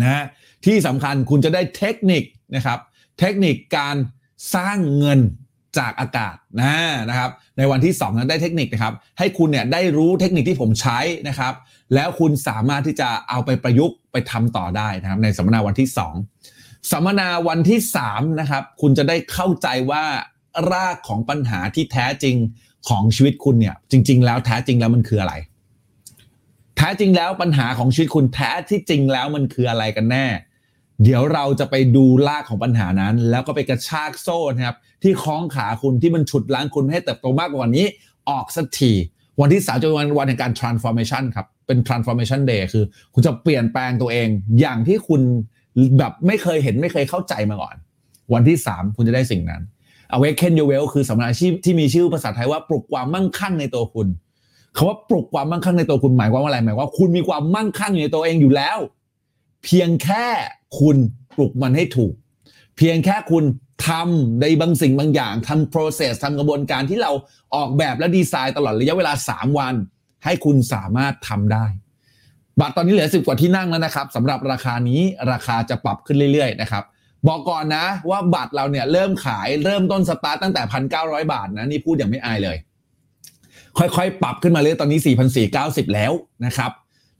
[0.00, 0.24] นะ
[0.66, 2.22] ที่สำคัญคุณจะได้เทคนิค
[2.56, 2.78] นะครับ
[3.18, 3.96] เทคนิคการ
[4.54, 5.20] สร้างเงิน
[5.78, 6.74] จากอากาศนะ
[7.08, 10.98] นะครับ ในวันที่ 2 นั้นได้เทคนิคนะครับ ให้คุณเนี่ยได้รู้เทคนิคที่ผมใช้
[11.28, 11.54] นะครับ
[11.94, 16.59] แล้วคุณสามารถที่จะเอาไปประยุกต์ไปทำต่อได้นะครับ ในสัมมนาวันที่ 2
[16.90, 20.04] สัมมนาวันที่ 3 นะครับ คุณจะได้เข้าใจว่า
[20.72, 22.36] รากของปัญหาที่แท้จริง
[22.88, 25.34] ของชีวิตคุณเนี่ย จริง ๆ แล้วแท้จริงแล้วมันคืออะไร
[26.76, 30.26] แท้จริงแล้วปัญหาของชีวิตคุณแท้ที่จริงแล้วมันคืออะไรกันแน่
[31.02, 37.86] เดี๋ยวเราจะไปดูรากของปัญหานั้น แล้วก็ไปกระชากโซ่นะครับ ที่คล้องขาคุณที่มันฉุดล้างคุณให้เติบโตมากกว่านี้
[38.30, 38.92] ออกสักที
[39.40, 44.28] วันที่สามจะเป็นวันวันแห่งการ transformation ครับ เป็น transformation day คือ คุณจะเปลี่ยนแปลงตัวเอง
[44.60, 45.22] อย่างที่คุณ
[45.98, 47.76] แบบไม่เคยเห็นไม่เคยเข้าใจมาก่อน
[48.32, 49.62] วันที่ 3 คุณจะได้สิ่งนั้น
[50.16, 54.08] awaken your well คือสำนักอาชีพที่มีชื่อภาษาไทยว่าปลุกความมั่งคั่งในตัวคุณ
[54.76, 58.78] คาว่าปลุกความมั่งคั่งในตัวคุณหมายความว่าอะไรหมายว่าคุณมีความมั่งคั่งอยู่ในตัวเองอยู่แล้ว
[59.64, 60.26] เพียงแค่
[60.80, 60.96] คุณ
[61.36, 62.12] ปลุกมันให้ถูก
[62.76, 63.44] เพียงแค่คุณ
[63.86, 67.12] ทำในบางสิ่งบางอย่างทำ process ทำกระบวนการที่เรา
[67.54, 69.74] ออกแบบและดีไซน์ตลอดระยะเวลา 3 วัน
[70.24, 71.66] ให้คุณสามารถทำได้
[72.60, 75.00] บัตรตอนนี้เหลือ10กว่าที่นั่งแล้วนะครับสำหรับราคานี้
[75.32, 76.84] ราคาจะปรับขึ้นเรื่อยๆนะครับ
[77.28, 80.62] บอกก่อนนะว่าบัตรเราเนี่ยเริ่มขายเริ่มต้นสตาร์ตตั้งแต่
[80.98, 82.56] 1,900บาทนะนี่พูดอย่างไม่อายเลย
[83.78, 85.00] ค่อยๆ ปรับขึ้นมาเลยตอนนี้
[85.46, 86.12] 4,490 แล้ว
[86.46, 86.70] นะครับ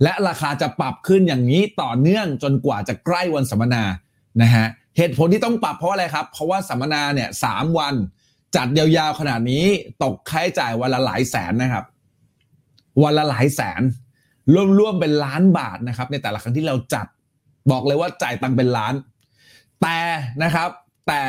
[0.02, 3.84] และราคาจะปรับขึ้นอย่างนี้ต่อเนื่องจนกว่าจะใกล้วันสัมมนา
[4.42, 4.66] นะฮะ
[4.96, 7.94] เหตุผลที่ต้องปรับเพราะอะไรครับ เพราะว่าสัมมนาเนี่ยสามวัน
[8.56, 9.64] จัดยาวๆขนาดนี้
[10.02, 11.84] ตกค่าใช้จ่ายวันละหลายแสนนะครับ
[13.02, 13.82] วันละหลายแสน
[14.78, 17.06] ร่วมๆเป็นล้านบาทนะครับ ในแต่ละครั้งที่เราจัด
[17.70, 18.94] บอกเลยว่าจ่ายตังค์เป็นล้าน
[19.82, 19.98] แต่
[20.42, 20.68] นะครับ
[21.08, 21.22] แต่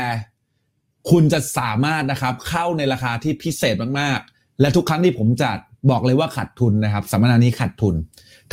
[1.12, 5.58] คุณจะสามารถนะครับเข้าในราคาที่พิเศษมากๆ และทุกครั้งที่ผมจัด
[5.92, 7.96] บอกเลยว่าขาดทุนนะครับสัมมนานี้ขาดทุน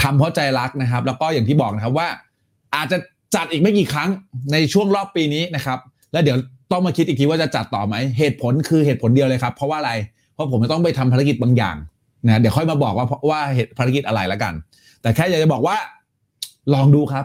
[0.00, 2.08] ทำเพราะใจรักนะครับ แล้วก็อย่างที่บอกนะครับว่า
[2.74, 2.98] อาจจะ
[3.34, 4.10] จัดอีกไม่กี่ครั้ง
[4.52, 5.78] ในช่วงรอบปีนี้นะครับ
[6.12, 6.36] แล้วเดี๋ยว
[6.72, 9.92] ต้องมาคิดอีกทีว่าจะจัดต่อไหมเหตุผลคือเหตุผลเดียวเลยครับ เพราะว่าอะไร
[10.34, 11.76] เพราะผมจะต้องไปทำภารกิจบางอย่าง
[12.26, 14.54] นะเดี๋ยวค่อยมาบอกว่าว่าเหตุภารกิจอะไรแล้วกัน
[15.02, 15.76] แต่แค่อยากจะบอกว่า
[16.74, 17.24] ลองดูครับ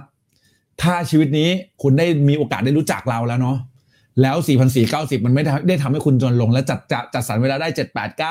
[0.82, 1.50] ถ้าชีวิตนี้
[1.82, 3.58] คุณได้มีโอกาสได้รู้จักเราแล้วเนาะ
[4.22, 8.24] แล้ว4 4 9 0 มันไม่ได้ทำให้คุณจนลง แล้วจัดจจัดสรรเวลาได้ 7 8 9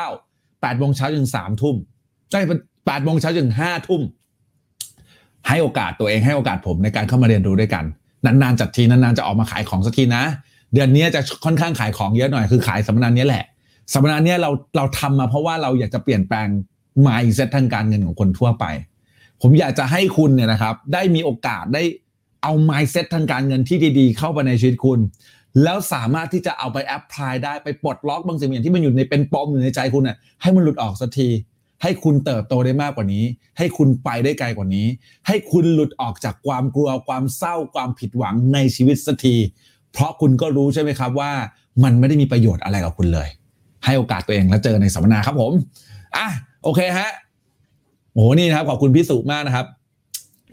[0.62, 1.76] 8โมงเช้าถึง3ทุ่ม
[2.32, 2.40] ได้
[2.76, 4.02] 8โมงเช้าถึง5ทุ่ม
[5.48, 7.84] ให้โอกาสตัวเองให้โอกาสผมในการเข้ามาเรียนรู้ด้วยกัน
[8.24, 10.24] นานๆจัดทีนานๆจะออกมาขายของสักทีนะ
[10.74, 13.44] เดือนนี้จะค่อนข้างขายของเยอะหน่อยคือขายสัมมนานี้แหละ
[13.92, 16.48] สัมมนานี้เราเราทำมาเพราะว่าเราอยากจะเปลี่ยนแปลง
[17.06, 18.64] mindset ทางการเงินของคนทั่วไป
[19.40, 21.82] ผมอยากจะให้คุณเนี่ยนะครับ ได้มีโอกาสได้
[22.42, 24.98] เอา mindset ทางการเงินที่ดีๆ เข้าไปในชีวิตคุณ
[25.62, 31.28] แล้วสามารถที่จะเอาไปแอพพลายได้ไปปลดล็อกบางสิ่งอย่างที่มันอยู่ในเป็นปมอยู่ในใจคุณน่ะให้มันหลุดออกสักที
[31.82, 33.24] ให้คุณเติบโตได้มากกว่านี้
[33.58, 34.86] ให้คุณไปได้ไกลกว่านี้
[35.26, 39.36] ให้คุณหลุดออกจากความกลัวความเศร้าความผิดหวังในชีวิตสักที
[39.92, 41.30] เพราะคุณก็รู้ใช่ไหมครับว่า
[41.84, 43.28] มันไม่ได้มีประโยชน์อะไรกับคุณเลย
[43.84, 45.52] ให้โอกาสตัวเองแล้วเจอในสัมมนาครับผม
[46.16, 46.26] อะ
[46.64, 47.10] โอเคฮะ
[48.12, 49.66] โอ้โหนี่นะครับขอบคุณพี่สุมากนะครับ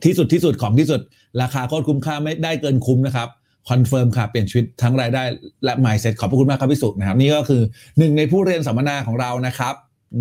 [0.03, 1.01] ที่สุดที่สุดของที่สุด
[1.41, 3.29] ราคาโคตรคุ้มค่าไม่ได้เกินคุ้มนะครับ
[3.69, 5.23] confirm ค่ะเปลี่ยนชีวิตทั้งรายได้
[5.63, 7.61] และ mindset ขอบพระคุณมากครับพี่สุนะครับ นี่ก็คือ
[7.97, 9.73] หนึ่งในผู้เรียนสัมมนาของเรานะครับ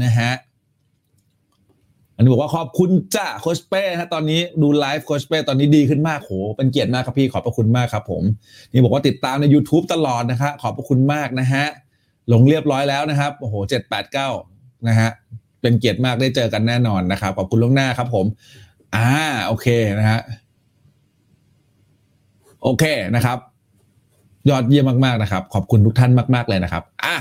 [0.05, 0.33] นะฮะ
[2.15, 8.23] อันนี้บอกว่าขอบคุณจ้าโคชเป้ฮะตอนนี้ดูไลฟ์โคชเป้ตอนนี้ดีขึ้นมากโหเป็นเกียรติมากครับพี่ขอบพระคุณมากครับผม
[8.73, 11.65] นี่บอกว่าติดตามใน YouTube ตลอดนะครับขอบพระคุณมากนะฮะ
[12.33, 14.29] ลงเรียบร้อยแล้วนะครับโอ้โหเจ็ดแปดเก้า
[14.89, 15.11] นะฮะ
[15.62, 18.26] เป็นเกียรติมากได้เจอกันแน่นอนนะครับขอบคุณล่วงหน้าครับ ผม
[18.97, 19.11] อ่า
[19.47, 19.66] โอเค
[19.99, 20.20] นะฮะ
[22.62, 22.85] โอเค
[23.16, 23.39] นะครับ
[24.51, 27.16] ยอดเยี่ยมมากๆนะครับ ขอบคุณทุกท่านมาก ๆเลยนะครับอะ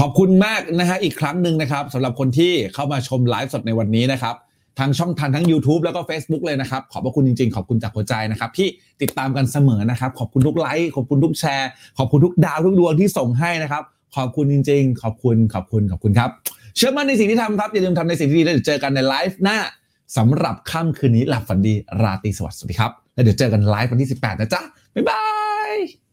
[0.00, 4.34] ขอบคุณมากนะฮะอีกครั้งหนึ่งนะครับสำหรับคนที่เข้ามาชมไลฟ์สดในวันนี้นะครับ
[4.78, 8.68] ทางช่องทางทั้ง YouTube แล้วก็ Facebook เลยนะครับ ขอบพระคุณจริงๆ ขอบคุณจากหัวใจนะครับ ที่
[9.02, 11.68] ติดตามกันเสมอนะครับ ขอบคุณทุกไลค์ขอบคุณทุกแชร์
[11.98, 13.82] ขอบคุณทุกดาวทุกดวงที่ส่งให้นะครับ
[14.16, 16.30] ขอบคุณจริง ๆ ขอบคุณขอบคุณขอบคุณครับ
[16.76, 19.58] เชื่อมั่นในสิ่งที่ทำครับอย่าลืมทำในสิ่งที่ดีแล้วเดี๋ยวเจอกันในไลฟ์หน้า
[20.16, 24.60] สำหรับค่ำคืนนี้หลับฝันดีราตรีสวัสดิ์สวัสดีครับแล้วเดี๋ยวเจอกันไลฟ์วันที่ 18 นะจ๊ะ
[24.94, 25.22] บ๊ายบา
[25.72, 26.03] ย